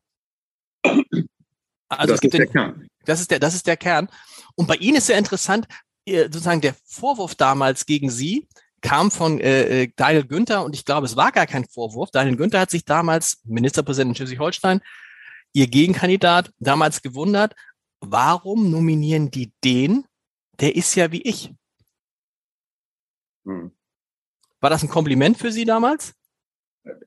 [1.91, 2.89] Also das, ist den, der Kern.
[3.05, 4.09] das ist der, das ist der Kern.
[4.55, 5.67] Und bei Ihnen ist sehr interessant,
[6.07, 8.49] sozusagen der Vorwurf damals gegen Sie
[8.81, 12.11] kam von äh, äh, Daniel Günther und ich glaube, es war gar kein Vorwurf.
[12.11, 14.81] Daniel Günther hat sich damals, Ministerpräsident in Schleswig-Holstein,
[15.53, 17.55] Ihr Gegenkandidat, damals gewundert,
[18.01, 20.05] warum nominieren die den?
[20.61, 21.53] Der ist ja wie ich.
[23.45, 23.73] Hm.
[24.61, 26.15] War das ein Kompliment für Sie damals?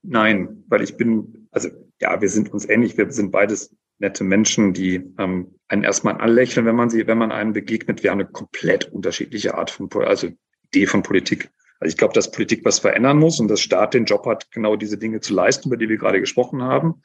[0.04, 4.74] Nein, weil ich bin, also ja, wir sind uns ähnlich, wir sind beides nette Menschen,
[4.74, 8.04] die ähm, einen erstmal anlächeln, wenn man sie, wenn man einem begegnet.
[8.04, 10.30] Wir haben eine komplett unterschiedliche Art von, also
[10.68, 11.52] Idee von Politik.
[11.80, 14.76] Also ich glaube, dass Politik was verändern muss und dass Staat den Job hat, genau
[14.76, 17.02] diese Dinge zu leisten, über die wir gerade gesprochen haben.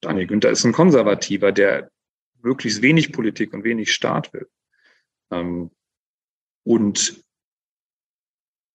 [0.00, 1.90] Daniel Günther ist ein Konservativer, der
[2.42, 4.48] möglichst wenig Politik und wenig Staat will.
[5.30, 5.70] Ähm,
[6.64, 7.24] und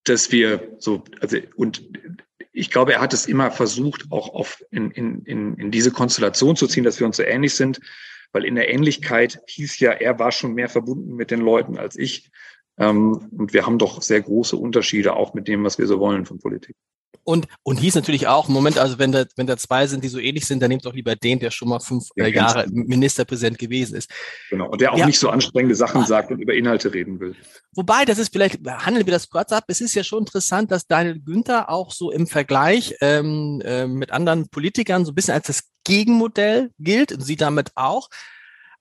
[0.03, 1.83] dass wir so, also, und
[2.51, 6.55] ich glaube, er hat es immer versucht, auch auf in, in, in, in diese Konstellation
[6.55, 7.79] zu ziehen, dass wir uns so ähnlich sind,
[8.31, 11.97] weil in der Ähnlichkeit hieß ja, er war schon mehr verbunden mit den Leuten als
[11.97, 12.31] ich.
[12.77, 16.25] Ähm, und wir haben doch sehr große Unterschiede auch mit dem, was wir so wollen
[16.25, 16.75] von Politik.
[17.23, 20.19] Und, und hieß natürlich auch, Moment, also wenn da, wenn da zwei sind, die so
[20.19, 23.58] ähnlich sind, dann nehmt doch lieber den, der schon mal fünf ja, äh, Jahre Ministerpräsident
[23.58, 24.12] gewesen ist.
[24.49, 25.06] Genau, und der auch ja.
[25.06, 26.06] nicht so anstrengende Sachen ah.
[26.06, 27.36] sagt und über Inhalte reden will.
[27.76, 30.88] Wobei, das ist vielleicht, handeln wir das kurz ab, es ist ja schon interessant, dass
[30.88, 35.47] Daniel Günther auch so im Vergleich ähm, äh, mit anderen Politikern so ein bisschen als
[35.47, 38.10] das Gegenmodell gilt und sie damit auch,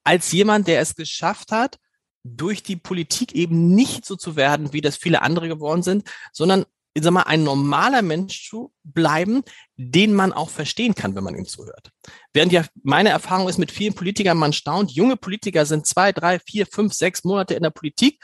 [0.04, 1.78] als jemand, der es geschafft hat,
[2.24, 6.64] durch die Politik eben nicht so zu werden, wie das viele andere geworden sind, sondern
[6.94, 9.42] ich sag mal, ein normaler Mensch zu bleiben,
[9.76, 11.90] den man auch verstehen kann, wenn man ihm zuhört.
[12.32, 16.38] Während ja meine Erfahrung ist mit vielen Politikern, man staunt, junge Politiker sind zwei, drei,
[16.38, 18.22] vier, fünf, sechs Monate in der Politik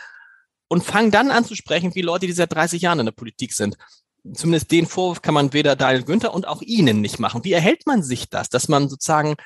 [0.68, 3.54] und fangen dann an zu sprechen, wie Leute, die seit 30 Jahren in der Politik
[3.54, 3.76] sind.
[4.35, 7.44] Zumindest den Vorwurf kann man weder Daniel Günther und auch Ihnen nicht machen.
[7.44, 9.37] Wie erhält man sich das, dass man sozusagen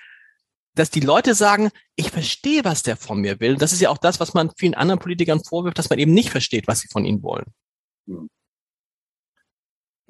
[0.74, 3.56] dass die Leute sagen, ich verstehe, was der von mir will.
[3.56, 6.30] Das ist ja auch das, was man vielen anderen Politikern vorwirft, dass man eben nicht
[6.30, 7.44] versteht, was sie von ihnen wollen.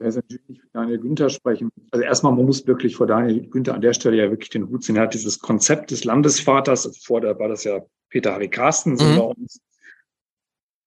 [0.02, 1.70] Da ist natürlich nicht für Daniel Günther sprechen.
[1.92, 4.82] Also erstmal, man muss wirklich vor Daniel Günther an der Stelle ja wirklich den Hut
[4.82, 4.96] ziehen.
[4.96, 9.16] Er hat dieses Konzept des Landesvaters, vorher war das ja Peter Harry Carstens mhm.
[9.16, 9.60] bei uns,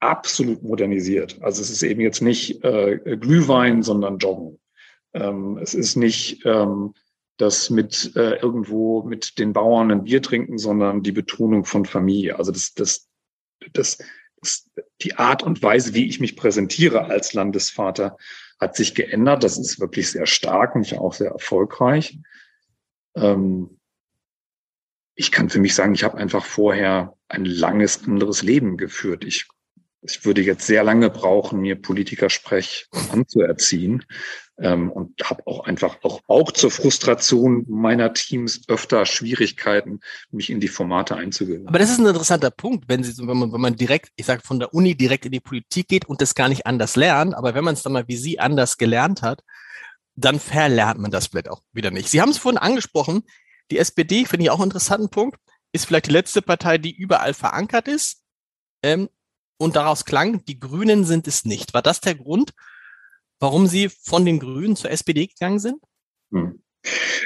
[0.02, 1.42] absolut modernisiert.
[1.42, 4.60] Also es ist eben jetzt nicht äh, Glühwein, sondern Joggen.
[5.14, 6.94] Ähm, es ist nicht ähm,
[7.38, 12.38] das mit äh, irgendwo mit den Bauern ein Bier trinken, sondern die Betonung von Familie.
[12.38, 13.08] Also das, das,
[13.72, 13.98] das,
[14.42, 14.70] das,
[15.02, 18.18] die Art und Weise, wie ich mich präsentiere als Landesvater,
[18.60, 19.44] hat sich geändert.
[19.44, 22.20] Das ist wirklich sehr stark und auch sehr erfolgreich.
[23.16, 23.80] Ähm,
[25.16, 29.24] ich kann für mich sagen, ich habe einfach vorher ein langes anderes Leben geführt.
[29.24, 29.48] Ich
[30.08, 34.04] ich würde jetzt sehr lange brauchen, mir Politikersprech anzuerziehen
[34.58, 40.00] ähm, und habe auch einfach auch, auch zur Frustration meiner Teams öfter Schwierigkeiten,
[40.32, 41.68] mich in die Formate einzugewöhnen.
[41.68, 44.42] Aber das ist ein interessanter Punkt, wenn, Sie, wenn, man, wenn man direkt, ich sage
[44.44, 47.56] von der Uni direkt in die Politik geht und das gar nicht anders lernt, aber
[47.56, 49.44] wenn man es dann mal wie Sie anders gelernt hat,
[50.16, 52.10] dann verlernt man das vielleicht auch wieder nicht.
[52.10, 53.24] Sie haben es vorhin angesprochen,
[53.72, 55.38] die SPD, finde ich auch einen interessanten Punkt,
[55.74, 58.22] ist vielleicht die letzte Partei, die überall verankert ist.
[58.82, 59.10] Ähm,
[59.58, 61.74] und daraus klang, die Grünen sind es nicht.
[61.74, 62.54] War das der Grund,
[63.40, 65.82] warum Sie von den Grünen zur SPD gegangen sind?
[66.32, 66.62] Hm.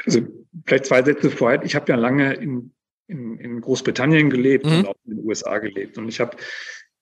[0.05, 0.21] Also
[0.65, 1.63] vielleicht zwei Sätze vorher.
[1.63, 2.73] Ich habe ja lange in,
[3.07, 4.71] in, in Großbritannien gelebt mhm.
[4.71, 5.97] und auch in den USA gelebt.
[5.97, 6.37] Und ich habe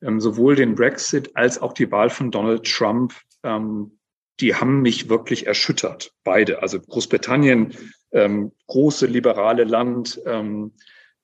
[0.02, 3.14] ähm, sowohl den Brexit als auch die Wahl von Donald Trump,
[3.44, 4.00] ähm,
[4.40, 6.12] die haben mich wirklich erschüttert.
[6.24, 6.62] Beide.
[6.62, 7.74] Also Großbritannien,
[8.12, 10.74] ähm, große liberale Land, ähm,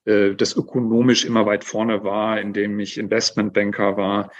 [0.06, 4.32] äh, das ökonomisch immer weit vorne war, in dem ich Investmentbanker war,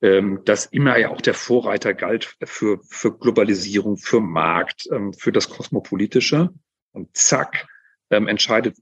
[0.00, 5.32] ähm, dass immer ja auch der Vorreiter galt für, für Globalisierung, für Markt, ähm, für
[5.32, 6.50] das Kosmopolitische.
[6.92, 7.66] Und zack,
[8.10, 8.76] ähm, entscheidet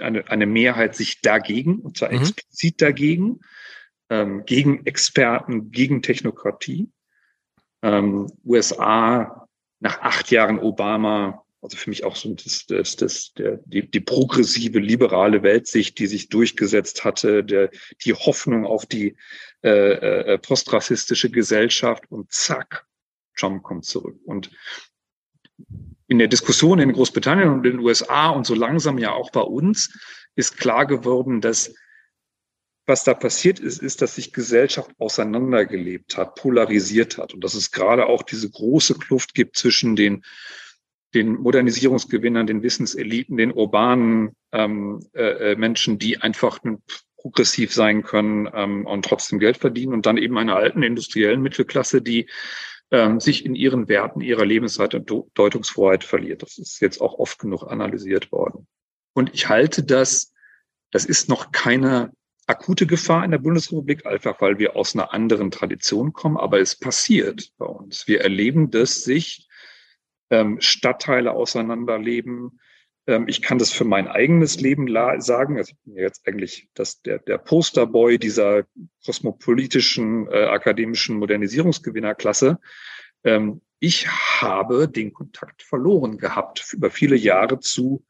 [0.00, 2.20] eine, eine Mehrheit sich dagegen, und zwar mhm.
[2.20, 3.40] explizit dagegen,
[4.44, 6.90] gegen Experten, gegen Technokratie.
[7.84, 9.46] USA
[9.78, 14.00] nach acht Jahren Obama also für mich auch so das, das, das, der, die, die
[14.00, 17.70] progressive, liberale Weltsicht, die sich durchgesetzt hatte, der,
[18.04, 19.16] die Hoffnung auf die
[19.62, 22.86] äh, äh, postrassistische Gesellschaft und zack,
[23.36, 24.18] Trump kommt zurück.
[24.24, 24.50] Und
[26.06, 29.42] in der Diskussion in Großbritannien und in den USA und so langsam ja auch bei
[29.42, 29.92] uns
[30.34, 31.74] ist klar geworden, dass
[32.86, 37.70] was da passiert ist, ist, dass sich Gesellschaft auseinandergelebt hat, polarisiert hat und dass es
[37.70, 40.24] gerade auch diese große Kluft gibt zwischen den
[41.14, 46.60] den Modernisierungsgewinnern, den Wissenseliten, den urbanen ähm, äh, äh, Menschen, die einfach
[47.16, 52.00] progressiv sein können ähm, und trotzdem Geld verdienen und dann eben einer alten industriellen Mittelklasse,
[52.00, 52.28] die
[52.90, 56.42] ähm, sich in ihren Werten, ihrer Lebensweise und Deutungsfreiheit verliert.
[56.42, 58.66] Das ist jetzt auch oft genug analysiert worden.
[59.12, 60.32] Und ich halte das,
[60.90, 62.12] das ist noch keine
[62.46, 66.76] akute Gefahr in der Bundesrepublik, einfach weil wir aus einer anderen Tradition kommen, aber es
[66.76, 68.08] passiert bei uns.
[68.08, 69.48] Wir erleben, dass sich
[70.60, 72.60] Stadtteile auseinanderleben.
[73.06, 74.86] Ähm, ich kann das für mein eigenes Leben
[75.20, 75.56] sagen.
[75.56, 78.64] Also ich bin jetzt eigentlich das, der, der Posterboy dieser
[79.04, 82.58] kosmopolitischen äh, akademischen Modernisierungsgewinnerklasse.
[83.24, 88.04] Ähm, ich habe den Kontakt verloren gehabt über viele Jahre zu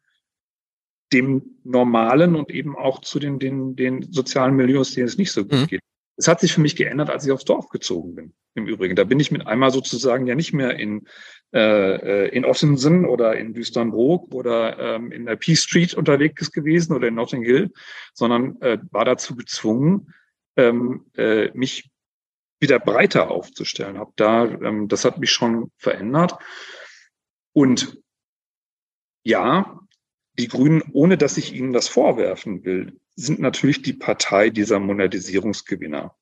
[1.13, 5.45] dem normalen und eben auch zu den, den, den sozialen Milieus, denen es nicht so
[5.45, 5.67] gut mhm.
[5.67, 5.81] geht.
[6.17, 8.35] Es hat sich für mich geändert, als ich aufs Dorf gezogen bin.
[8.55, 11.07] Im Übrigen, da bin ich mit einmal sozusagen ja nicht mehr in
[11.53, 17.15] in Ottensen oder in Düsternbrook oder ähm, in der P Street unterwegs gewesen oder in
[17.15, 17.73] Notting Hill,
[18.15, 20.15] sondern äh, war dazu gezwungen,
[20.57, 21.91] ähm, äh, mich
[22.61, 23.99] wieder breiter aufzustellen.
[23.99, 26.37] Hab da, ähm, das hat mich schon verändert.
[27.53, 27.99] Und
[29.25, 29.81] ja,
[30.39, 36.15] die Grünen, ohne dass ich ihnen das vorwerfen will, sind natürlich die Partei dieser Modernisierungsgewinner.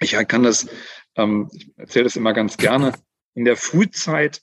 [0.00, 0.68] Ich kann das,
[1.16, 2.92] ähm, ich erzähle das immer ganz gerne,
[3.38, 4.42] in der Frühzeit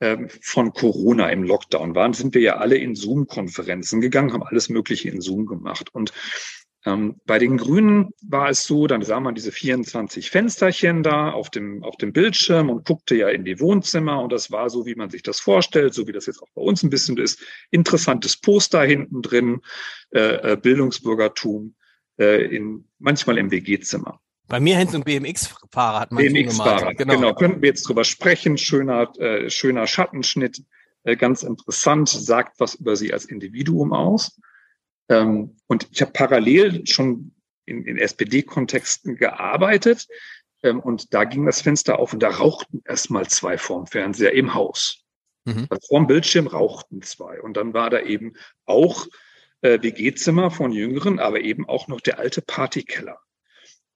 [0.00, 4.68] ähm, von Corona im Lockdown waren, sind wir ja alle in Zoom-Konferenzen gegangen, haben alles
[4.68, 5.92] Mögliche in Zoom gemacht.
[5.92, 6.12] Und
[6.86, 11.50] ähm, bei den Grünen war es so, dann sah man diese 24 Fensterchen da auf
[11.50, 14.94] dem, auf dem Bildschirm und guckte ja in die Wohnzimmer und das war so, wie
[14.94, 17.42] man sich das vorstellt, so wie das jetzt auch bei uns ein bisschen ist.
[17.72, 19.60] Interessantes Poster hinten drin,
[20.14, 21.74] äh, äh Bildungsbürgertum,
[22.20, 24.20] äh, in, manchmal im WG-Zimmer.
[24.48, 27.14] Bei mir hängt ein BMX-Fahrer, hat man BMX-Fahrer, genau.
[27.14, 27.34] genau.
[27.34, 28.56] Könnten wir jetzt drüber sprechen.
[28.56, 30.64] Schöner, äh, schöner Schattenschnitt,
[31.04, 34.40] äh, ganz interessant, sagt was über Sie als Individuum aus.
[35.10, 37.34] Ähm, und ich habe parallel schon
[37.66, 40.08] in, in SPD-Kontexten gearbeitet.
[40.62, 44.54] Ähm, und da ging das Fenster auf und da rauchten erstmal zwei vorm Fernseher im
[44.54, 45.04] Haus.
[45.44, 45.66] Mhm.
[45.68, 47.40] Also vorm Bildschirm rauchten zwei.
[47.42, 48.32] Und dann war da eben
[48.64, 49.06] auch
[49.60, 53.20] äh, WG-Zimmer von Jüngeren, aber eben auch noch der alte Partykeller.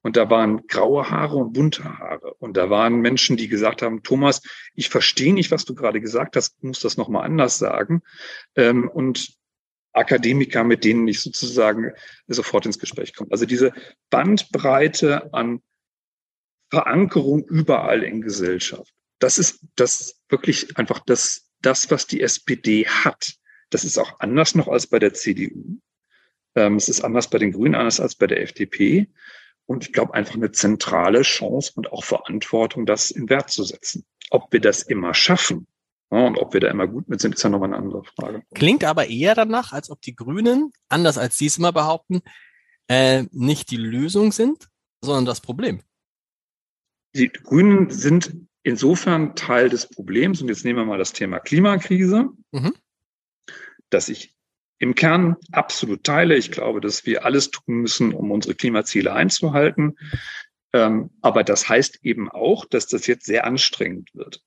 [0.02, 2.34] Und da waren graue Haare und bunte Haare.
[2.34, 4.42] Und da waren Menschen, die gesagt haben, Thomas,
[4.74, 8.02] ich verstehe nicht, was du gerade gesagt hast, muss das nochmal anders sagen.
[8.56, 9.34] Ähm, und
[9.92, 11.92] Akademiker, mit denen ich sozusagen
[12.26, 13.30] sofort ins Gespräch komme.
[13.30, 13.72] Also diese
[14.10, 15.62] Bandbreite an
[16.70, 18.92] Verankerung überall in Gesellschaft.
[19.18, 23.34] Das ist das wirklich einfach das, das, was die SPD hat.
[23.70, 25.78] Das ist auch anders noch als bei der CDU.
[26.54, 29.08] Ähm, es ist anders bei den Grünen, anders als bei der FDP.
[29.66, 34.04] Und ich glaube einfach eine zentrale Chance und auch Verantwortung, das in Wert zu setzen.
[34.30, 35.66] Ob wir das immer schaffen,
[36.10, 38.42] ja, und ob wir da immer gut mit sind, ist ja nochmal eine andere Frage.
[38.54, 42.20] Klingt aber eher danach, als ob die Grünen, anders als Sie es immer behaupten,
[42.88, 44.68] äh, nicht die Lösung sind,
[45.00, 45.80] sondern das Problem.
[47.14, 50.42] Die Grünen sind insofern Teil des Problems.
[50.42, 52.74] Und jetzt nehmen wir mal das Thema Klimakrise, mhm.
[53.90, 54.36] dass ich
[54.82, 56.36] im Kern absolut teile.
[56.36, 59.96] Ich glaube, dass wir alles tun müssen, um unsere Klimaziele einzuhalten.
[60.72, 64.42] Ähm, aber das heißt eben auch, dass das jetzt sehr anstrengend wird.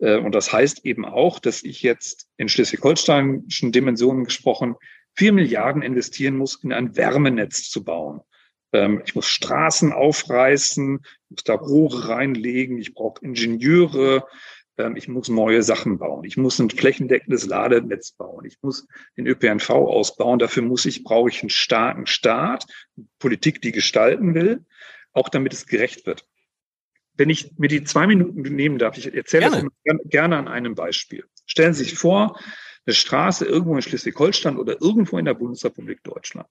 [0.00, 4.74] Äh, und das heißt eben auch, dass ich jetzt in schleswig-holsteinischen Dimensionen gesprochen
[5.14, 8.22] vier Milliarden investieren muss, in ein Wärmenetz zu bauen.
[8.72, 14.26] Ähm, ich muss Straßen aufreißen, muss da Rohre reinlegen, ich brauche Ingenieure,
[14.96, 18.86] ich muss neue Sachen bauen, ich muss ein flächendeckendes Ladenetz bauen, ich muss
[19.16, 20.38] den ÖPNV ausbauen.
[20.38, 22.66] Dafür muss ich, brauche ich einen starken Staat,
[23.18, 24.64] Politik, die gestalten will,
[25.12, 26.26] auch damit es gerecht wird
[27.16, 29.68] wenn ich mir die zwei Minuten nehmen darf, ich erzähle gerne.
[29.84, 31.24] das gerne an einem Beispiel.
[31.46, 32.38] Stellen Sie sich vor,
[32.84, 36.48] eine Straße irgendwo in Schleswig-Holstein oder irgendwo in der Bundesrepublik Deutschland.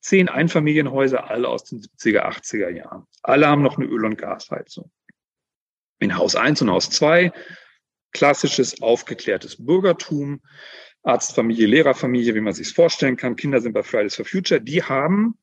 [0.00, 3.06] Zehn Einfamilienhäuser, alle aus den 70er, 80er Jahren.
[3.22, 4.90] Alle haben noch eine Öl- und Gasheizung.
[5.98, 7.32] In Haus 1 und Haus 2
[8.12, 10.40] klassisches, aufgeklärtes Bürgertum,
[11.02, 13.36] Arztfamilie, Lehrerfamilie, wie man sich vorstellen kann.
[13.36, 14.60] Kinder sind bei Fridays for Future.
[14.60, 15.38] Die haben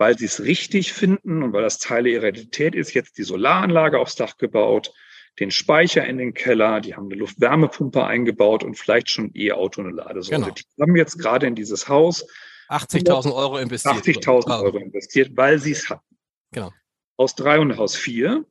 [0.00, 3.98] weil sie es richtig finden und weil das Teil ihrer Identität ist, jetzt die Solaranlage
[3.98, 4.94] aufs Dach gebaut,
[5.38, 9.88] den Speicher in den Keller, die haben eine Luftwärmepumpe eingebaut und vielleicht schon E-Auto und
[9.88, 10.40] eine Ladesäule.
[10.40, 10.54] Genau.
[10.54, 12.26] Die haben jetzt gerade in dieses Haus
[12.70, 14.24] 80.000 Euro investiert.
[14.24, 16.16] 80.000 Euro investiert, weil sie es hatten.
[16.52, 16.72] Genau.
[17.18, 18.46] Haus 3 und Haus 4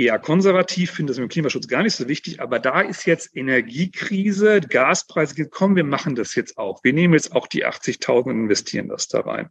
[0.00, 3.36] eher konservativ, finde das mit dem Klimaschutz gar nicht so wichtig, aber da ist jetzt
[3.36, 6.82] Energiekrise, Gaspreise gekommen, wir machen das jetzt auch.
[6.82, 9.50] Wir nehmen jetzt auch die 80.000 und investieren das da rein.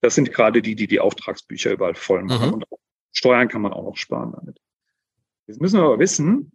[0.00, 2.48] Das sind gerade die, die die Auftragsbücher überall voll machen.
[2.48, 2.54] Mhm.
[2.54, 2.64] Und
[3.12, 4.58] Steuern kann man auch noch sparen damit.
[5.46, 6.52] Jetzt müssen wir aber wissen,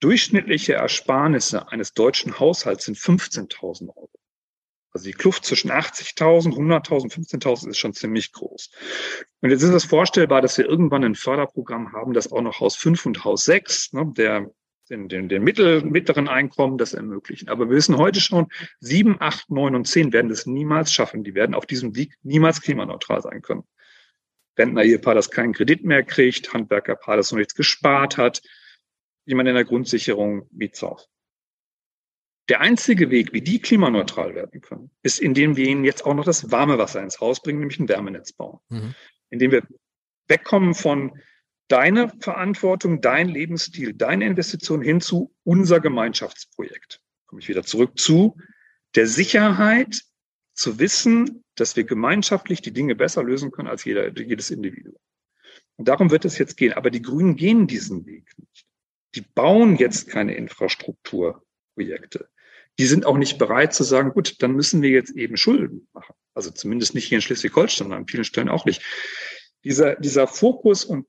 [0.00, 4.09] durchschnittliche Ersparnisse eines deutschen Haushalts sind 15.000 Euro.
[4.92, 8.70] Also die Kluft zwischen 80.000, 100.000, 15.000 ist schon ziemlich groß.
[9.40, 12.76] Und jetzt ist es vorstellbar, dass wir irgendwann ein Förderprogramm haben, das auch noch Haus
[12.76, 14.50] 5 und Haus 6, ne, der
[14.90, 17.48] den, den, den mittel, mittleren Einkommen das ermöglichen.
[17.48, 18.48] Aber wir wissen heute schon,
[18.80, 21.22] sieben, acht, neun und zehn werden das niemals schaffen.
[21.22, 23.62] Die werden auf diesem Weg niemals klimaneutral sein können.
[24.58, 28.42] Rentner-Ehepaar, das keinen Kredit mehr kriegt, Handwerkerpaar, das noch nichts gespart hat,
[29.24, 31.06] jemand in der Grundsicherung, Miet's auf.
[32.50, 36.24] Der einzige Weg, wie die klimaneutral werden können, ist, indem wir ihnen jetzt auch noch
[36.24, 38.58] das warme Wasser ins Haus bringen, nämlich ein Wärmenetz bauen.
[38.68, 38.94] Mhm.
[39.30, 39.62] Indem wir
[40.26, 41.12] wegkommen von
[41.68, 47.00] deine Verantwortung, dein Lebensstil, deine Investition hin zu unser Gemeinschaftsprojekt.
[47.26, 48.36] Komme ich wieder zurück zu
[48.96, 50.02] der Sicherheit,
[50.52, 54.96] zu wissen, dass wir gemeinschaftlich die Dinge besser lösen können als jeder, jedes Individuum.
[55.76, 56.72] Und darum wird es jetzt gehen.
[56.72, 58.66] Aber die Grünen gehen diesen Weg nicht.
[59.14, 62.28] Die bauen jetzt keine Infrastrukturprojekte.
[62.80, 66.14] Die sind auch nicht bereit zu sagen, gut, dann müssen wir jetzt eben Schulden machen.
[66.32, 68.80] Also zumindest nicht hier in Schleswig-Holstein, an vielen Stellen auch nicht
[69.64, 71.06] dieser, dieser Fokus und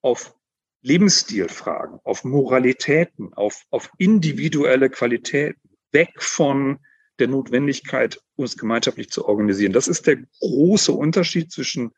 [0.00, 0.34] auf
[0.80, 5.60] Lebensstilfragen, auf Moralitäten, auf, auf individuelle Qualitäten,
[5.92, 6.80] weg von
[7.20, 9.72] der Notwendigkeit, uns gemeinschaftlich zu organisieren.
[9.72, 11.92] Das ist der große Unterschied zwischen,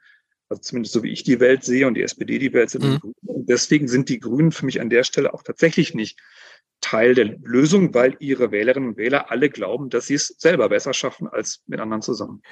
[0.50, 2.84] also zumindest so wie ich die Welt sehe und die SPD die Welt sind.
[2.84, 3.14] Mhm.
[3.22, 6.20] Und deswegen sind die Grünen für mich an der Stelle auch tatsächlich nicht
[6.84, 10.92] Teil der Lösung, weil ihre Wählerinnen und Wähler alle glauben, dass sie es selber besser
[10.92, 12.42] schaffen als mit anderen zusammen.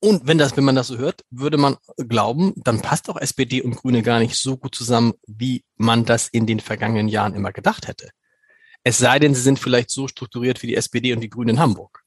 [0.00, 3.60] Und wenn das, wenn man das so hört, würde man glauben, dann passt auch SPD
[3.60, 7.52] und Grüne gar nicht so gut zusammen, wie man das in den vergangenen Jahren immer
[7.52, 8.08] gedacht hätte.
[8.82, 11.60] Es sei denn, sie sind vielleicht so strukturiert wie die SPD und die Grünen in
[11.60, 12.02] Hamburg.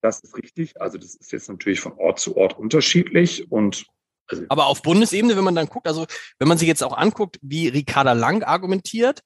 [0.00, 0.80] Das ist richtig.
[0.80, 3.84] Also das ist jetzt natürlich von Ort zu Ort unterschiedlich und
[4.26, 6.06] also aber auf Bundesebene, wenn man dann guckt, also
[6.38, 9.22] wenn man sich jetzt auch anguckt, wie Ricarda Lang argumentiert,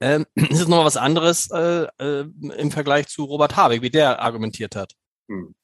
[0.00, 2.24] ähm, ist es nochmal was anderes äh, äh,
[2.58, 4.94] im Vergleich zu Robert Habeck, wie der argumentiert hat.
[5.28, 5.54] Hm.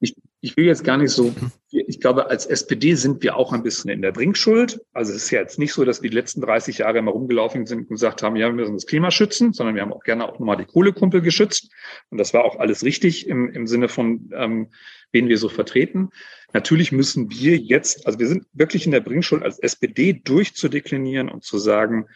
[0.00, 1.34] Ich, ich will jetzt gar nicht so,
[1.70, 4.80] ich glaube, als SPD sind wir auch ein bisschen in der Bringschuld.
[4.92, 7.64] Also es ist ja jetzt nicht so, dass wir die letzten 30 Jahre immer rumgelaufen
[7.64, 10.28] sind und gesagt haben, ja, wir müssen das Klima schützen, sondern wir haben auch gerne
[10.28, 11.72] auch nochmal die Kohlekumpel geschützt.
[12.10, 14.70] Und das war auch alles richtig im, im Sinne von, ähm,
[15.12, 16.10] wen wir so vertreten.
[16.52, 21.42] Natürlich müssen wir jetzt, also wir sind wirklich in der Bringschuld als SPD durchzudeklinieren und
[21.42, 22.06] zu sagen,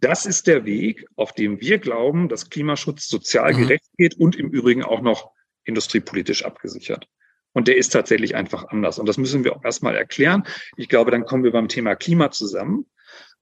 [0.00, 3.58] das ist der Weg, auf dem wir glauben, dass Klimaschutz sozial mhm.
[3.58, 5.32] gerecht geht und im Übrigen auch noch
[5.64, 7.08] industriepolitisch abgesichert.
[7.52, 8.98] Und der ist tatsächlich einfach anders.
[8.98, 10.44] Und das müssen wir auch erstmal erklären.
[10.76, 12.86] Ich glaube, dann kommen wir beim Thema Klima zusammen.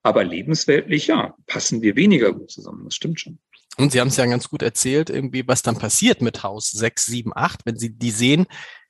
[0.02, 2.84] Aber lebensweltlich, ja, passen wir weniger gut zusammen.
[2.84, 3.38] Das stimmt schon.
[3.76, 7.06] Und Sie haben es ja ganz gut erzählt, irgendwie, was dann passiert mit Haus 6,
[7.06, 7.60] 7, 8.
[7.64, 8.46] Wenn Sie die sehen,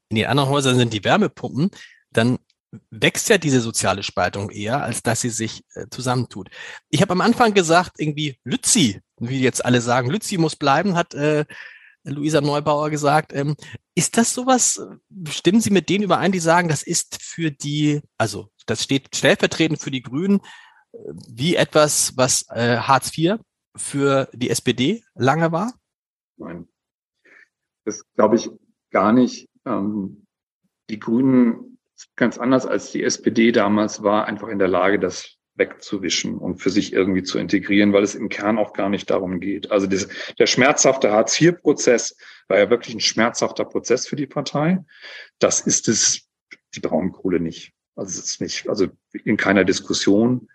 [0.09, 1.71] in den anderen Häusern sind die Wärmepumpen,
[2.11, 2.39] dann
[2.91, 6.51] wächst ja diese soziale Spaltung eher, als dass sie sich äh, zusammentut.
[6.89, 11.15] Ich habe am Anfang gesagt, irgendwie Lützi, wie jetzt alle sagen, Lützi muss bleiben, hat
[11.15, 11.45] äh,
[12.05, 13.33] Luisa Neubauer gesagt.
[13.33, 13.57] Ähm,
[13.95, 14.81] ist das sowas,
[15.29, 19.81] stimmen Sie mit denen überein, die sagen, das ist für die, also das steht stellvertretend
[19.81, 20.41] für die Grünen,
[20.93, 20.99] äh,
[21.29, 23.39] wie etwas, was äh, Hartz IV
[23.77, 25.75] für die SPD lange war?
[26.37, 26.69] Nein,
[27.85, 28.51] das glaube ich
[28.91, 29.49] gar nicht.
[29.65, 30.27] Ähm,
[30.91, 31.74] die Grünen
[32.17, 36.71] ganz anders als die SPD damals war, einfach in der Lage, das wegzuwischen und für
[36.71, 39.71] sich irgendwie zu integrieren, weil es im Kern auch gar nicht darum geht.
[39.71, 42.17] Also das, der schmerzhafte Hartz-IV-Prozess
[42.49, 44.85] war ja wirklich ein schmerzhafter Prozess für die Partei.
[45.39, 46.29] Das ist es,
[46.75, 47.73] die Braunkohle nicht.
[47.95, 50.49] Also es ist nicht, also in keiner Diskussion.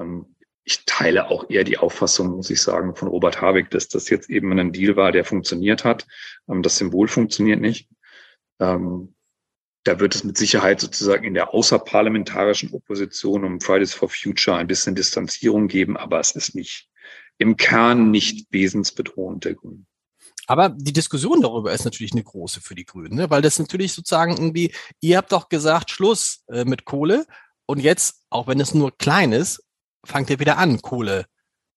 [0.00, 4.08] Ähm, ich teile auch eher die Auffassung, muss ich sagen, von Robert Habeck, dass das
[4.10, 6.06] jetzt eben ein Deal war, der funktioniert hat.
[6.48, 7.88] Ähm, das Symbol funktioniert nicht.
[8.60, 9.14] Ähm,
[9.84, 14.66] da wird es mit Sicherheit sozusagen in der außerparlamentarischen Opposition um Fridays for Future ein
[14.66, 16.88] bisschen Distanzierung geben, aber es ist nicht
[17.38, 19.86] im Kern nicht wesensbedrohend der Grünen.
[20.46, 23.30] Aber die Diskussion darüber ist natürlich eine große für die Grünen, ne?
[23.30, 27.26] weil das natürlich sozusagen irgendwie, ihr habt doch gesagt, Schluss äh, mit Kohle
[27.66, 29.64] und jetzt, auch wenn es nur klein ist,
[30.04, 31.26] fangt ihr wieder an, Kohle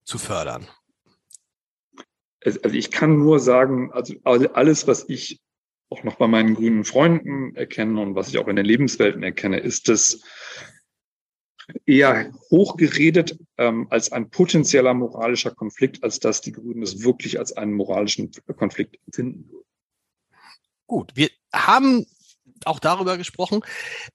[0.04, 0.68] zu fördern.
[2.44, 4.16] Also ich kann nur sagen, also
[4.54, 5.42] alles, was ich
[5.90, 9.60] auch noch bei meinen grünen Freunden erkenne und was ich auch in den Lebenswelten erkenne,
[9.60, 10.24] ist es
[11.86, 17.54] eher hochgeredet ähm, als ein potenzieller moralischer Konflikt, als dass die Grünen es wirklich als
[17.54, 19.66] einen moralischen Konflikt empfinden würden.
[20.88, 22.06] Gut, wir haben
[22.66, 23.62] auch darüber gesprochen.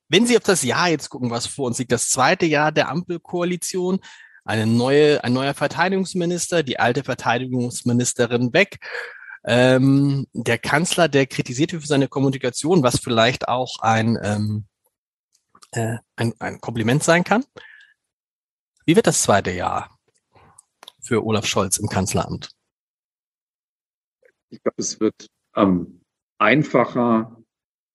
[0.08, 2.88] Wenn Sie auf das Jahr jetzt gucken, was vor uns liegt, das zweite Jahr der
[2.88, 4.00] Ampelkoalition,
[4.44, 8.78] eine neue, ein neuer Verteidigungsminister, die alte Verteidigungsministerin weg,
[9.44, 14.64] ähm, der Kanzler, der kritisiert für seine Kommunikation, was vielleicht auch ein, ähm,
[15.72, 17.44] äh, ein, ein Kompliment sein kann.
[18.84, 19.98] Wie wird das zweite Jahr
[21.00, 22.50] für Olaf Scholz im Kanzleramt?
[24.50, 26.02] Ich glaube, es wird ähm,
[26.38, 27.36] einfacher,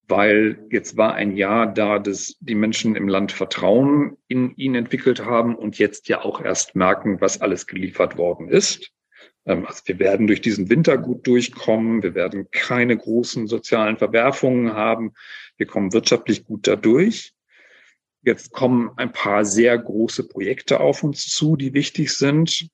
[0.08, 5.26] weil jetzt war ein Jahr da, dass die Menschen im Land Vertrauen in ihn entwickelt
[5.26, 8.95] haben und jetzt ja auch erst merken, was alles geliefert worden ist.
[9.46, 12.04] Ähm, also wir werden durch diesen Winter gut durchkommen.
[12.04, 15.14] Wir werden keine großen sozialen Verwerfungen haben.
[15.58, 17.34] Wir kommen wirtschaftlich gut dadurch.
[18.22, 22.70] Jetzt kommen ein paar sehr große Projekte auf uns zu, die wichtig sind.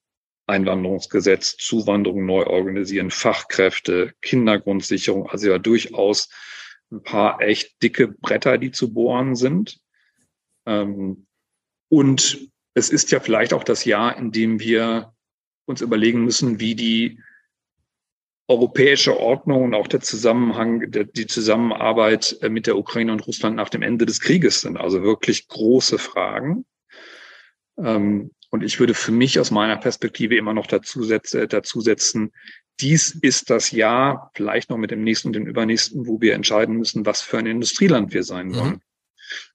[0.48, 6.30] Einwanderungsgesetz, Zuwanderung neu organisieren, Fachkräfte, Kindergrundsicherung, also ja durchaus
[6.92, 9.80] ein paar echt dicke Bretter, die zu bohren sind.
[10.66, 11.26] Ähm,
[11.90, 15.14] und es ist ja vielleicht auch das Jahr, in dem wir
[15.72, 17.20] uns überlegen müssen, wie die
[18.48, 23.70] europäische Ordnung und auch der Zusammenhang, die Zusammenarbeit äh, mit der Ukraine und Russland nach
[23.70, 24.78] dem Ende des Krieges sind.
[24.78, 26.66] Also wirklich große Fragen.
[27.78, 32.32] Ähm, und ich würde für mich aus meiner Perspektive immer noch dazu, setze, dazu setzen,
[32.82, 36.76] dies ist das Jahr, vielleicht noch mit dem nächsten und dem übernächsten, wo wir entscheiden
[36.76, 38.56] müssen, was für ein Industrieland wir sein mhm.
[38.56, 38.72] wollen.
[38.72, 38.82] Mhm.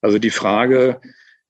[0.00, 1.00] Also die Frage,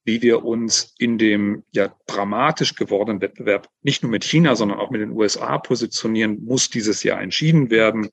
[0.07, 4.90] wie wir uns in dem ja dramatisch gewordenen Wettbewerb nicht nur mit China, sondern auch
[4.90, 8.09] mit den USA positionieren, muss dieses Jahr entschieden werden.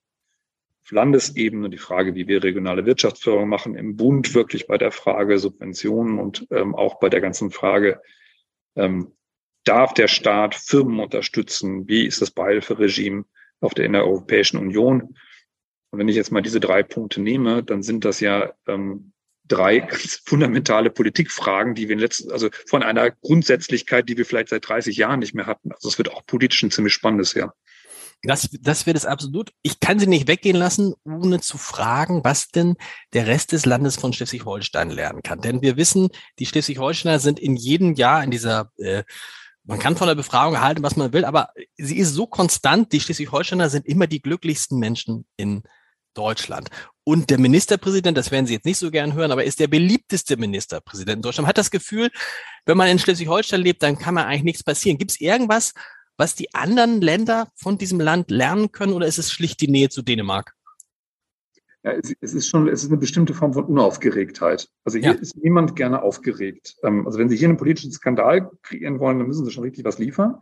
[0.84, 5.38] Auf Landesebene die Frage, wie wir regionale Wirtschaftsförderung machen, im Bund wirklich bei der Frage
[5.38, 8.02] Subventionen und ähm, auch bei der ganzen Frage,
[8.76, 9.14] ähm,
[9.64, 11.88] darf der Staat Firmen unterstützen?
[11.88, 13.26] Wie ist das Beihilferegime
[13.62, 15.16] auf der in der Europäischen Union?
[15.92, 19.13] Und wenn ich jetzt mal diese drei Punkte nehme, dann sind das ja ähm,
[19.48, 24.50] drei ganz fundamentale Politikfragen, die wir in letzten, also von einer Grundsätzlichkeit, die wir vielleicht
[24.50, 25.72] seit 30 Jahren nicht mehr hatten.
[25.72, 27.56] Also es wird auch politisch ein ziemlich spannendes Jahr.
[28.26, 29.52] Das, das wird es absolut.
[29.64, 32.78] Ich kann sie nicht weggehen lassen, ohne zu fragen, was denn
[33.12, 35.42] der Rest des Landes von Schleswig-Holstein lernen kann.
[35.42, 36.08] Denn wir wissen,
[36.40, 39.04] die Schleswig-Holsteiner sind in jedem Jahr in dieser äh,
[39.66, 42.92] man kann von der Befragung halten, was man will, aber sie ist so konstant.
[42.92, 45.64] Die Schleswig-Holsteiner sind immer die glücklichsten Menschen in
[46.14, 46.70] Deutschland.
[47.06, 50.38] Und der Ministerpräsident, das werden Sie jetzt nicht so gern hören, aber ist der beliebteste
[50.38, 51.44] Ministerpräsident in Deutschland.
[51.44, 52.10] Man hat das Gefühl,
[52.66, 54.98] wenn man in Schleswig-Holstein lebt, dann kann man eigentlich nichts passieren.
[54.98, 55.74] Gibt es irgendwas,
[56.18, 59.90] was die anderen Länder von diesem Land lernen können oder ist es schlicht die Nähe
[59.90, 60.54] zu Dänemark?
[61.84, 64.70] Ja, es, es, ist schon, es ist eine bestimmte Form von Unaufgeregtheit.
[64.86, 65.20] Also hier ja.
[65.20, 66.78] ist niemand gerne aufgeregt.
[66.84, 69.84] Ähm, also wenn Sie hier einen politischen Skandal kreieren wollen, dann müssen Sie schon richtig
[69.84, 70.38] was liefern.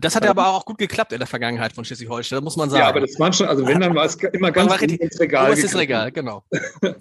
[0.00, 2.82] Das hat ja aber auch gut geklappt in der Vergangenheit von Schleswig-Holstein, muss man sagen.
[2.82, 5.20] Ja, aber das waren schon, also wenn, dann war es immer ganz war richtig, ins
[5.20, 5.50] Regal.
[5.50, 6.44] Oh, ist Regal, genau.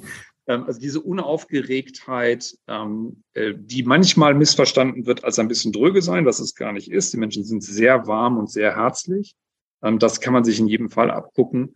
[0.48, 6.26] Ähm, also diese Unaufgeregtheit, ähm, äh, die manchmal missverstanden wird als ein bisschen dröge sein,
[6.26, 7.14] was es gar nicht ist.
[7.14, 9.36] Die Menschen sind sehr warm und sehr herzlich.
[9.82, 11.76] Ähm, das kann man sich in jedem Fall abgucken.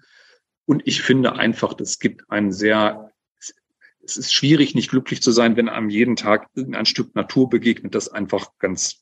[0.65, 3.11] Und ich finde einfach, das gibt einen sehr,
[4.03, 7.95] es ist schwierig, nicht glücklich zu sein, wenn einem jeden Tag irgendein Stück Natur begegnet,
[7.95, 9.01] das einfach ganz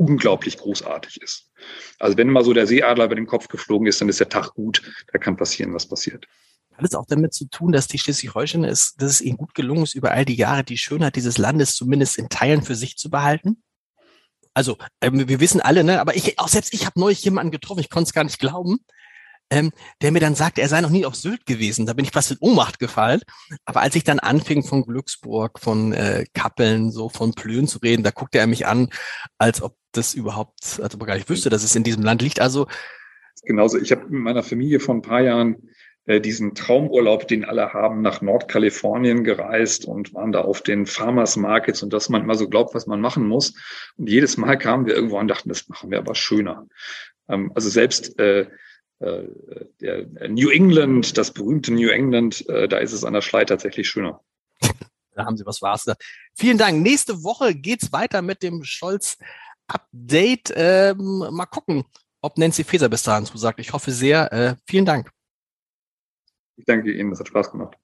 [0.00, 1.50] unglaublich großartig ist.
[1.98, 4.54] Also wenn mal so der Seeadler über den Kopf geflogen ist, dann ist der Tag
[4.54, 4.82] gut,
[5.12, 6.26] da kann passieren, was passiert.
[6.74, 9.82] Hat es auch damit zu tun, dass die Schleswig-Holsteiner ist, dass es ihnen gut gelungen
[9.82, 13.10] ist, über all die Jahre die Schönheit dieses Landes zumindest in Teilen für sich zu
[13.10, 13.62] behalten?
[14.54, 17.80] Also, ähm, wir wissen alle, ne, aber ich, auch selbst ich habe neulich jemanden getroffen,
[17.80, 18.78] ich konnte es gar nicht glauben,
[19.50, 21.84] ähm, der mir dann sagte, er sei noch nie auf Sylt gewesen.
[21.84, 23.20] Da bin ich fast in Ohnmacht gefallen.
[23.64, 28.02] Aber als ich dann anfing von Glücksburg, von äh, Kappeln, so von Plön zu reden,
[28.02, 28.88] da guckte er mich an,
[29.38, 32.22] als ob das überhaupt, als ob er gar nicht wüsste, dass es in diesem Land
[32.22, 32.40] liegt.
[32.40, 32.66] Also
[33.42, 33.78] genauso.
[33.78, 35.70] Ich habe mit meiner Familie vor ein paar Jahren
[36.06, 41.36] äh, diesen Traumurlaub, den alle haben, nach Nordkalifornien gereist und waren da auf den Farmers
[41.36, 43.54] Markets und dass man immer so glaubt, was man machen muss.
[43.96, 46.66] Und jedes Mal kamen wir irgendwo und dachten, das machen wir aber schöner.
[47.28, 48.46] Ähm, also selbst äh,
[49.00, 49.22] äh,
[49.80, 53.88] der New England, das berühmte New England, äh, da ist es an der Schlei tatsächlich
[53.88, 54.20] schöner.
[55.16, 55.84] Da haben Sie was Wahres.
[56.34, 56.80] Vielen Dank.
[56.80, 58.62] Nächste Woche geht's weiter mit dem
[59.70, 60.52] Scholz-Update.
[60.56, 61.84] Ähm, mal gucken,
[62.22, 63.60] ob Nancy Faeser bis dahin zusagt.
[63.60, 64.32] Ich hoffe sehr.
[64.32, 65.10] Äh, vielen Dank.
[66.56, 67.76] Ich danke Ihnen, das hat Spaß gemacht.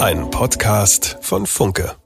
[0.00, 2.01] Ein Podcast von Funke.